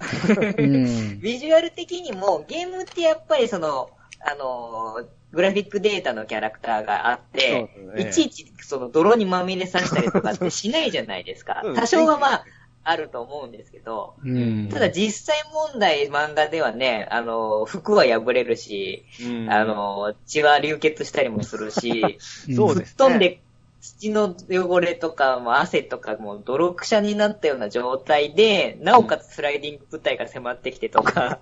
[0.57, 1.19] うん。
[1.19, 11.75] ビジュアル的にも、ゲームってやっぱりその、あのーグラフィックデータのキャラクターがあって、ねいちいちその泥にまみれさせたりとかってしないじゃないですかうん。
[11.75, 12.45] 多少はまあ、
[12.85, 14.69] あると思うんですけど、うん。
[14.69, 22.17] ただ実際問題漫画ではね、あのー服は破れるし、うんあ、のー血は流血したりもするし、
[22.71, 23.41] うですね飛んで
[23.87, 31.39] 土の汚れとかも汗とかも泥くしゃになったような状態で、なおかつスライディング部隊が迫ってきてとか、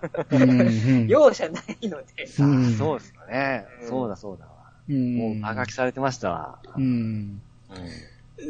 [1.08, 3.66] 容赦ないので、うんそうですかね。
[3.82, 4.52] うんそうだそうだわ。
[4.88, 6.60] うんもう、あがきされてましたわ。
[6.78, 6.84] うん。
[6.84, 7.42] うん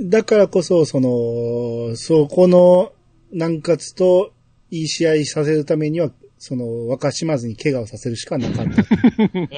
[0.10, 2.92] だからこそ、その、そこの
[3.32, 4.32] 南葛と
[4.72, 6.10] いい試合させるためには、
[6.48, 8.84] その、若島津に怪我をさせるしかなかった。
[9.34, 9.50] ね、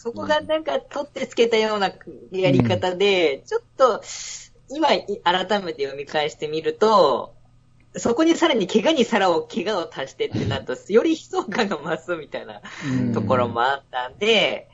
[0.00, 1.92] そこがなんか取ってつけたような
[2.30, 4.00] やり方で、ちょっと、
[4.68, 7.34] 今改めて読み返してみると、
[7.96, 13.12] そこにさらに怪我にさらを、怪我を足してってなると、より悲壮感が増すみたいなうん。
[13.12, 14.68] ところもあったんで、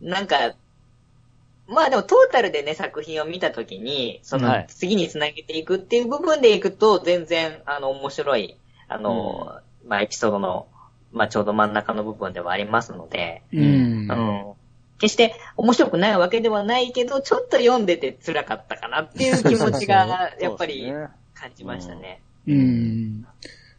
[0.00, 0.08] うん。
[0.08, 0.54] なんか、
[1.66, 4.66] まあでもトータルでね、作品を見たときに、その、はい。
[4.68, 8.56] 次につなげていくっていう部分でいくと、全然、あの、面白い、
[8.88, 10.68] あの、まあエピソードの、
[11.14, 13.62] まあちょうど真ん中の部分ではありますので、うん。
[13.62, 14.52] うん。
[14.98, 20.92] 決して面白くないわけではないけど、ちょっと読んでて辛かったかなっていう気持ちが、 やっぱり
[21.34, 22.20] 感じましたね。
[22.46, 23.26] うん。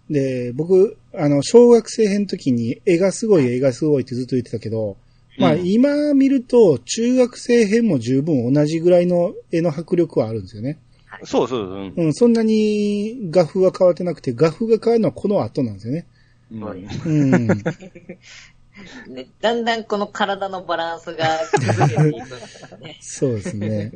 [0.09, 4.97] で、僕、あの、小学生編の時に絵がすごい、絵がすごいってずっと言ってたけど、
[5.37, 10.79] まあうん今見ると中学生編も十分同じぐらいの絵の迫力はあるんですよね。
[11.23, 11.93] そうそうそう。
[12.05, 16.05] うん、そんなに画風は変わってなくて、画風が変わるのはこの後なんですよね。
[16.51, 17.47] うんそうですうん。
[19.07, 22.97] ねだんだんこの体のバランスが崩れていくんですね。
[23.01, 23.91] そうですね。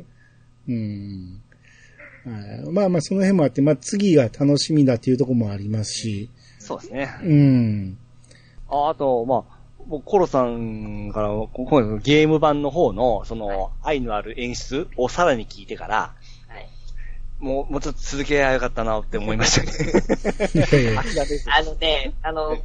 [0.68, 1.42] うん。
[2.24, 7.10] はいまあまあその辺もあって、まあ次が楽しみだっていうところもありますし、そうですね。
[7.22, 7.98] うん。
[8.68, 11.28] ああと、まあ、もうコロさんから、
[11.98, 16.19] ゲーム版の方の、その、愛のある演出をさらに聞いてから、はい。
[17.40, 20.96] もう、もうちょっと続けやよかったなって思いましたね。
[21.46, 22.58] あのね、あの、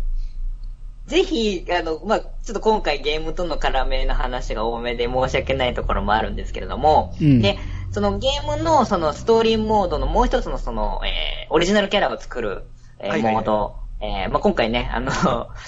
[1.08, 7.42] ぜひ、あの、まあ、ちょっと今回ゲームとの絡めの話が多めで申し訳ないところもあるんですけれども、うん。
[7.42, 7.58] で、
[7.92, 12.64] そのゲームのそのストーリーモードのもう一つのその、えー、オリジナルキャラを作る、
[13.00, 13.34] えーはいはいはい。
[13.36, 15.12] モード、えー、まあ、今回ね、あの、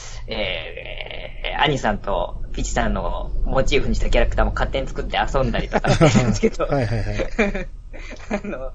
[0.28, 7.68] えー、アニさんとピチさんのモチーフにしたキャラクターも勝手に作って遊んだりとかしてるんですけど、はいはいはい。
[8.30, 8.72] あの、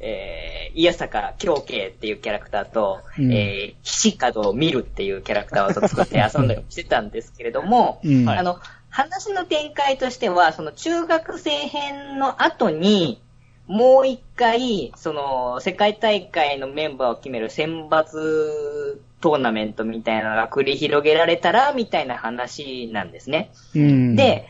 [0.00, 8.58] えー、いやさか狂慶っていうキャラクターと、うんえー、ひしかど見るっていうキャラクターを作って遊んだりしてたんですけれども、うんあの、
[8.90, 13.20] 話の展開としては、その中学生編の後に、
[13.66, 23.50] もう一回、その、世界大会のメンバーを決める選抜トーナメントみたいなのが繰り広げられたら、みたいな話なんですね。
[23.74, 24.16] うん。
[24.16, 24.46] で、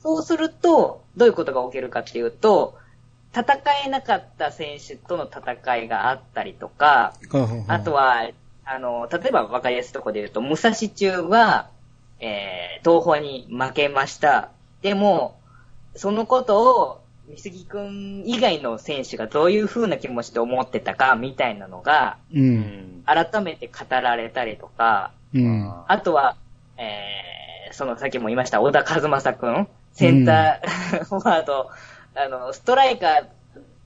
[0.00, 2.76] そうすると、どういうことが起きるかっていうと、
[3.38, 7.14] 戦えなかった選手との戦いがあったりとか、
[7.68, 8.28] あとは、
[8.64, 11.70] あの、例えば分かりやすいところで言うと、武蔵中は、
[12.20, 14.50] えー、東宝に負けました。
[14.82, 15.38] でも、
[15.94, 22.38] そのことを、三杉くん以外の選手がどういう風な気持ちで思ってたか、みたいなのが、う。
[22.38, 23.02] うんん。
[23.04, 25.72] 改めて語られたりとか、うん。
[25.86, 26.36] あとは、
[26.76, 31.70] えー、そのさっきも言いました、小田和正くん、センター、 フォワード、
[32.18, 33.26] あの、ストライカー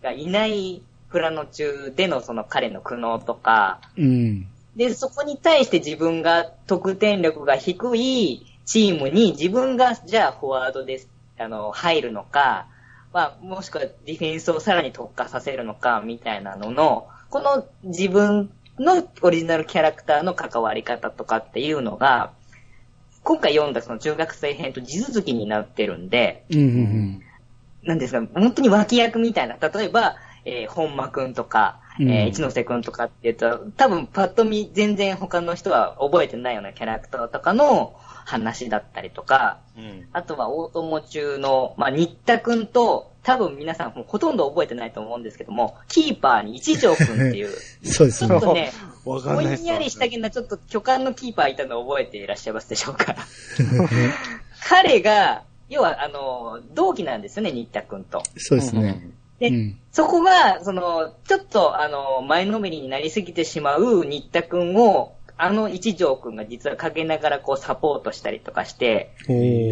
[0.02, 4.46] がいないフラノ中でのその彼の苦悩とか、うん。
[4.74, 11.08] で、そこに対して自分が得点力が低いチームに自分がじゃあフォワードです、
[11.38, 12.68] あの、入るのか、
[13.12, 22.32] まあ、もしくはディフェンスをさらに特化させるのか、みたいなのの、この自分のオリジナルキャラクターの関わり方とかっていうのが、
[23.22, 26.58] 今回読んだその中学生編と地続きになってるんで、うん。
[26.58, 27.22] うん。
[27.84, 40.08] なんですか、本当に脇役みたいな、例えば、えー本間くんとか、えうんー一ノ瀬くんとかって言うと、多分パッと見全然他の人は覚えてないようなキャラクターとかの話だったりとか、うん。
[40.12, 47.50] あとは大友中の、まあ、新田くんと、多分皆さんほとんど覚えてないと思うんですけども、キーパーに一条くんっていう、
[47.86, 48.40] そうですねちょっ。
[48.40, 48.72] とね、
[49.04, 53.14] ぼんやりしたけど、ちょっと巨漢のキーパーいたのを覚えていらっしゃいますでしょうか
[54.68, 58.22] 彼が、要は、あの、同期なんですよね、新田くんと。
[58.36, 59.08] そうですね。
[59.38, 69.12] で、うんそこが、その、ちょっと、あの、前のめりになりすぎてしまう新田くんを、あの一条くんが実は陰ながらこうサポートしたりとかして、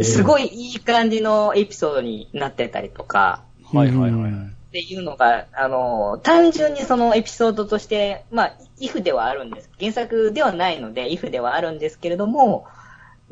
[0.03, 9.71] すごいいい感じのエピソードになってたりとか、はいはいはいうんっていうのが、あの、単純にそのエピソードとして、まあ、イフではあるんです。
[9.81, 12.67] 原作ではないので、イフではあるんですけれども、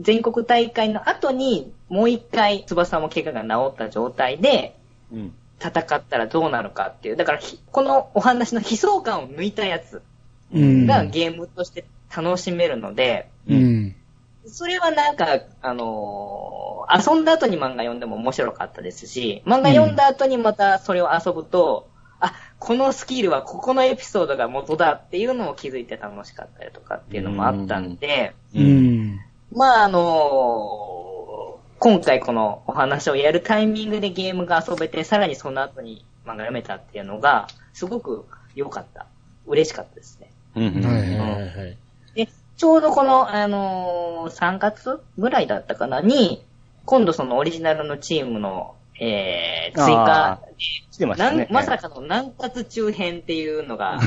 [0.00, 4.76] 全国大会の後にもう一回翼も怪我が治った状態で
[5.12, 5.34] うん。
[5.60, 7.16] 戦ったらどうなるかっていう。
[7.16, 10.02] だからひ、このお話の悲壮感を抜いたやつ
[10.52, 10.86] うん。
[10.86, 11.84] がゲームとして
[12.14, 13.96] 楽しめるので、うん。
[14.46, 28.62] それはなんか、あのー遊んだ後に漫画読んでも面白かったですし、漫画読んだ後にまたそれを遊ぶと、あ、このスキルはここのエピソードが元だっていうのを気づいて楽しかったりとかっていうのもあったんで、う。
[28.62, 29.20] ん。
[29.52, 30.88] まああのー
[31.80, 38.24] 今回このお話をやるタイミングでゲームが遊べて、さらにその後に漫画読めたっていうのが、すごく
[38.56, 39.06] 良かった。
[39.46, 40.32] 嬉しかったですね。
[40.56, 40.84] うん。
[40.84, 41.78] はいはいはいはい。
[42.16, 46.44] で、ちょうどこの、あのー3月ぐらいだったかなに、
[46.84, 51.24] 今度そのオリジナルのチームの、えー、追加あ、してまね。
[51.24, 54.00] なんまさかの南葛中編っていうのが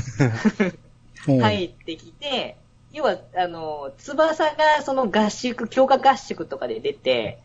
[1.25, 2.57] 入ってきて、
[2.93, 7.39] 要は、あのー、翼がその合宿、強化合宿とかで出て、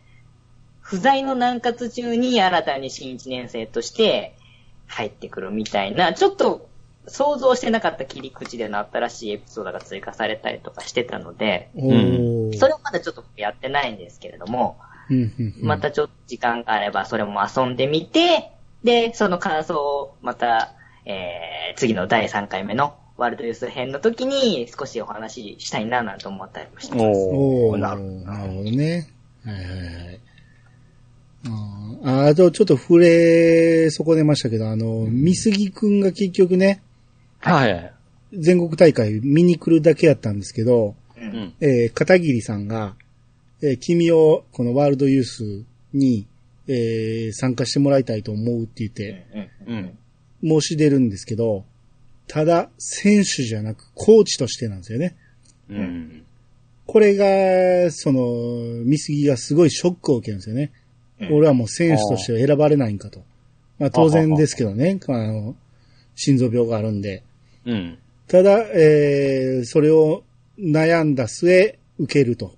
[0.81, 4.35] 不在の南葛中に新たに新1年生として
[4.87, 6.69] 入ってくるみたいな、ちょっと
[7.07, 14.77] 想像してなかった切り口での新しいエピソードが追加されたりとかしてたので、おーそれをまだちょっとやってないんですけれども、
[15.09, 15.67] うんうんうん。
[15.67, 18.51] またちょっと時間があればそれも遊んでみて、
[18.83, 20.73] で、その感想をまた、
[21.05, 27.03] えー、次の第3回目のワールドユース編の時に少しお話ししたいななんて思ったりもしてます。
[27.05, 29.07] おーおー、なるなるほどね。
[29.43, 30.19] はいはいはい。
[31.45, 36.81] あーあとちょっと触れ損ねましたけど、あの、三杉くんが結局ね、
[37.39, 37.93] はい。
[38.33, 41.21] 全国大会見に来るだけやったんですけど、う。
[41.21, 41.53] うんん。
[41.59, 42.95] えー片桐さんが、
[43.61, 45.63] えー君をこのワールドユース
[45.93, 46.27] に、
[46.67, 49.25] えー参加してもらいたいと思うって言って
[49.65, 49.97] うん。
[50.43, 50.61] うん。
[50.61, 51.65] 申し出るんですけど、
[52.27, 55.15] ただ選手じゃなくコーチとしてなんですよね。
[55.69, 56.23] うん。
[56.85, 60.71] これが、その、見過ぎがすごいショックを受けるんですよね。
[60.71, 60.87] うん
[61.31, 63.23] 俺はもう選手として選ばれないんかと。
[63.79, 65.55] まあ当然ですけどね、あの、
[66.15, 67.23] 心臓病があるんで。
[67.65, 67.97] うん。
[68.27, 70.23] ただ、えー、それを
[70.59, 72.55] 悩んだ末、受けると。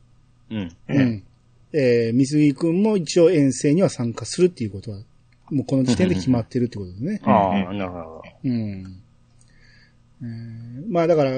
[0.49, 0.75] うん。
[0.89, 1.23] うん。
[1.71, 4.99] えー、三杉くんも一応遠征には参加するっていうことは、
[5.51, 7.21] もうこの時点で決まってるってことですね。
[7.23, 8.23] ああ、なるほど。
[8.43, 9.01] うん。
[10.21, 11.31] えーまあだから、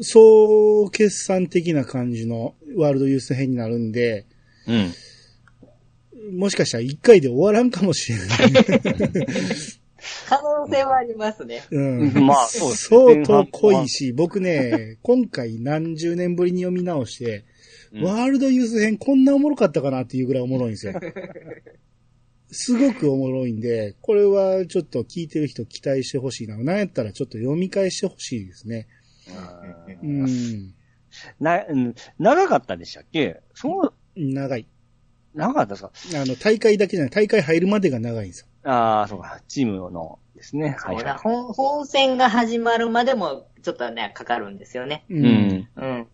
[0.00, 4.26] 総決算的な感じのワールドユース編になるんで、
[4.66, 6.38] うん。
[6.38, 8.28] もしかしたら一回で終わらんかもしれない。
[10.28, 11.62] 可能性はありますね。
[11.70, 12.26] うん。
[12.26, 17.44] まあそうですね相当濃いし、僕ね、今回何十年ぶりに読み直して、
[17.92, 20.94] うんワールドユース編こんなおもろかったかなっていうぐらいおもろいんですよ。
[22.54, 26.56] すごくおもろいんで、これはちょっと聞いてる人期待してほしいな。
[26.56, 28.86] なんやったらちょっと読み返してほしいですね。
[30.02, 30.74] うん。
[31.40, 33.40] な、うん長かったでしたっけ？
[33.54, 34.66] そう、長い。
[35.34, 35.90] 長かったですか？
[36.22, 38.46] あの、大会だけじゃない、大会入るまでが長いんですよ。
[38.70, 39.40] ああ、そうか。
[39.48, 40.76] チームのですね。
[40.78, 45.04] はい本本戦が始まるまでも、ちょっとね、かかるんですよね。
[45.10, 45.24] うん。。
[45.24, 45.28] うん、
[45.76, 46.06] うん、うん。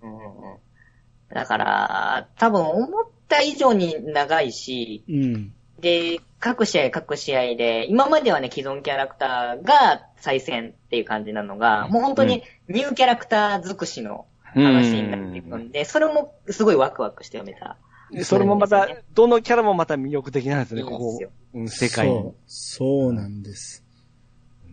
[1.33, 5.53] だから、多分思った以上に長いし、うん。
[5.81, 17.77] で、各試合各試合で、今まではね、既存キャラクターが再戦っていう感じなのが、もう本当にニューキャラクター尽くしの話になっていくんで、それもすごいワクワクして読めた。
[18.25, 21.19] それもまた、どのキャラもまた魅力的なんですね、ここ。
[21.55, 22.35] うん世界にそう。。
[22.47, 23.85] そうなんです。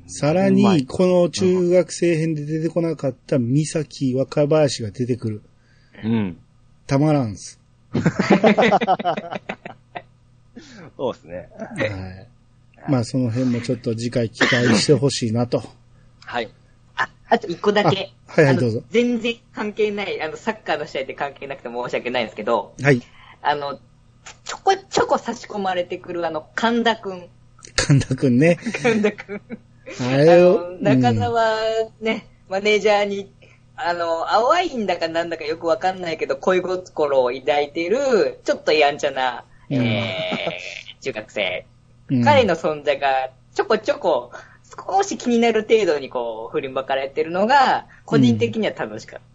[0.08, 5.41] さらに、この中学生編で出てこなかった三崎若林が出てくる。
[6.03, 6.38] うん。
[6.88, 7.60] たまらんす。
[10.97, 11.49] そうですね。
[11.58, 12.28] はい。
[12.88, 15.64] まあ、その辺もちょっと次回期待してほしいなと。
[16.26, 16.49] はい。
[16.95, 18.14] あ、あと一個だけ。
[18.28, 23.01] はいはいどうぞ全然関係ない、あの、サッカーの試合で関係なくて申し訳ないんですけど、はい。
[23.41, 23.80] あの、
[24.43, 27.28] ちょこちょこ差し込まれてくるあの、神田くん。
[27.76, 28.60] 神田くんね。
[28.84, 29.41] 神田くん。
[30.01, 31.58] ああれをの、、中澤
[32.01, 33.32] ね、マネージャーに、
[33.78, 41.65] あの、淡いんだかなんだかよくわかんないけど、恋心を抱いている、ちょっとやんちゃな、うんえー、 中学生。
[42.09, 44.32] うん彼の存在が、ちょこちょこ、
[44.63, 49.28] 少し気になる程度にこう、振りまかれてるのが、個人的には楽しかった。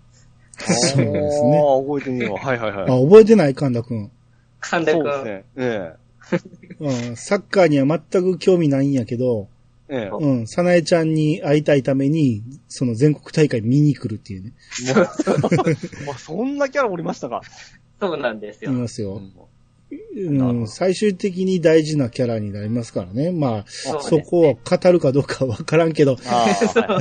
[0.72, 1.59] そうですね。
[1.59, 2.37] ああ、覚えてみよう。
[2.37, 3.05] はいはいあ、はい。
[3.05, 4.11] 覚えてない神田くん。
[4.61, 5.03] 神田くん。
[5.03, 5.45] そうですね。
[5.57, 5.93] え
[6.80, 9.49] うん、サッカーには全く興味ないんやけど、
[9.89, 9.97] え。
[9.97, 10.09] ええ。
[10.09, 14.53] うん、さなえちゃんに会いたいために、その全国大会見に来るっていうね、
[16.07, 17.43] もう、そんなキャラおりましたか。
[18.01, 18.72] そうなんですいよ。
[18.72, 19.20] ますよ。
[20.16, 23.30] うんうん、最終的に大事なキャラになりますからね。
[23.32, 27.01] まあ、そねそこを語るかどうかわからんけど、ああ、は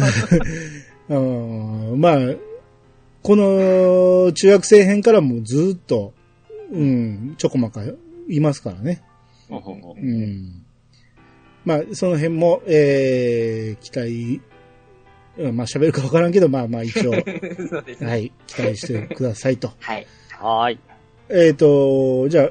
[1.10, 2.20] い うん、まあ、
[3.24, 6.14] この中学生編からもずっと、
[6.72, 7.82] うん、ちょこまか
[8.28, 9.02] いますからね。
[9.50, 10.64] ほうほうほううん。
[11.66, 14.42] まあ、その辺も、えー、期待、
[15.38, 17.12] うんまあ喋るかわからんけど、まあまあ一応。
[18.06, 19.72] はい、期待してくださいと。
[19.80, 20.08] はい。
[20.30, 20.80] はーい。
[21.30, 22.50] えっ、と、じゃあ、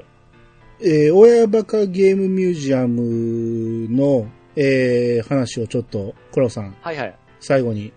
[0.83, 4.27] えー、親バカゲームミュージアムの、
[4.57, 7.15] えー、話をちょっと、コラボさん、はいはい。
[7.41, 7.93] 最後に。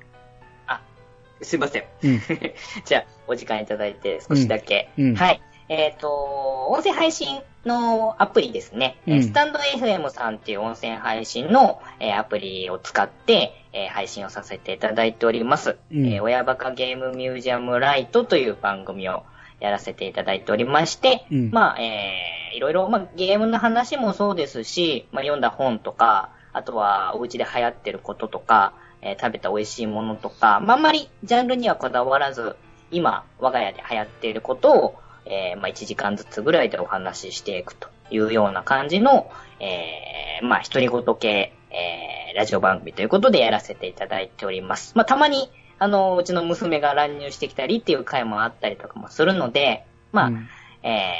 [1.43, 1.84] すいません。
[2.03, 2.21] うん。
[2.86, 4.89] じゃあ、お時間いただいて少しだけ。
[4.97, 5.41] うんうんはい。
[5.69, 8.97] えっ、と、音声配信のアプリですね。
[9.07, 15.78] えーうんスタンド FM さんっていう音声配信の、えーアプリを使って、えー配信をさせていただいております。
[15.91, 19.24] うんえー親バカゲームミュージアムライトという番組を
[19.63, 32.55] やらせていただいておりまして、うんまあ、えーいろいろ、まあ、ゲームの話もそうですし、まあ、読んだ本とか、あとはお家で流行ってることとか、えー食べた美味しいものとか、まあ、あんまりジャンルにはこだわらず、
[32.91, 34.95] 今、我が家で流行っていることを、
[35.25, 44.93] えーまあ、1時間ずつぐらいでお話ししていくというような感じの、えーまあ、独り言系、えーラジオ番組ということでやらせていただいております。
[44.95, 50.47] まあ、たまに、あの、うちの娘が乱入してきたりっていう回もあったりとかもするので、まあ、うん
[50.83, 51.13] え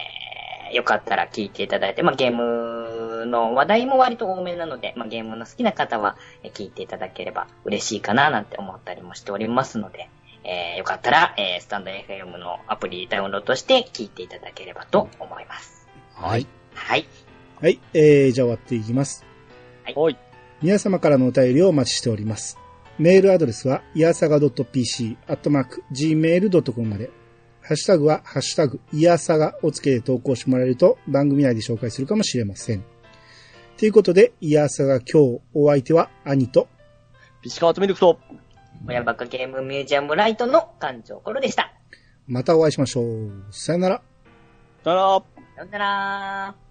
[0.72, 10.10] ー、よかったら聞いていただいて、まあ、ゲームの話題も割と多めなので、まあ、ゲームの好きな方はえー聞いていただければ嬉しいかななんて思ったりもしておりますので、
[10.44, 15.88] えー、よかったら、えー、スタンド FM のアプリダウンロードして聞いていただければと思います。
[16.14, 16.48] はい。
[16.76, 17.08] はい。
[17.62, 17.80] はい。
[17.94, 19.26] えー、じゃあ終わっていきます。
[19.86, 20.18] はい。
[20.62, 22.63] 皆様からのお便りをお待ちしております。
[23.00, 27.10] メールアドレスは、いやさが .pc、アットマーク、gmail.com まで。
[27.62, 32.84] ハッシュタグは、ハッシュタグ、いやさがをつけて投稿してもらえると、番組内で紹介するかもしれません。
[33.78, 36.68] ということで、いやさが今日、お相手は、兄と、
[37.42, 38.20] ピチカートミルクと、
[38.88, 41.74] 親バカゲームミュージアムライトの館長コロでした。
[42.28, 43.32] またお会いしましょう。
[43.52, 44.02] さよなら。
[44.84, 45.24] さよなら。
[45.56, 46.63] さよなら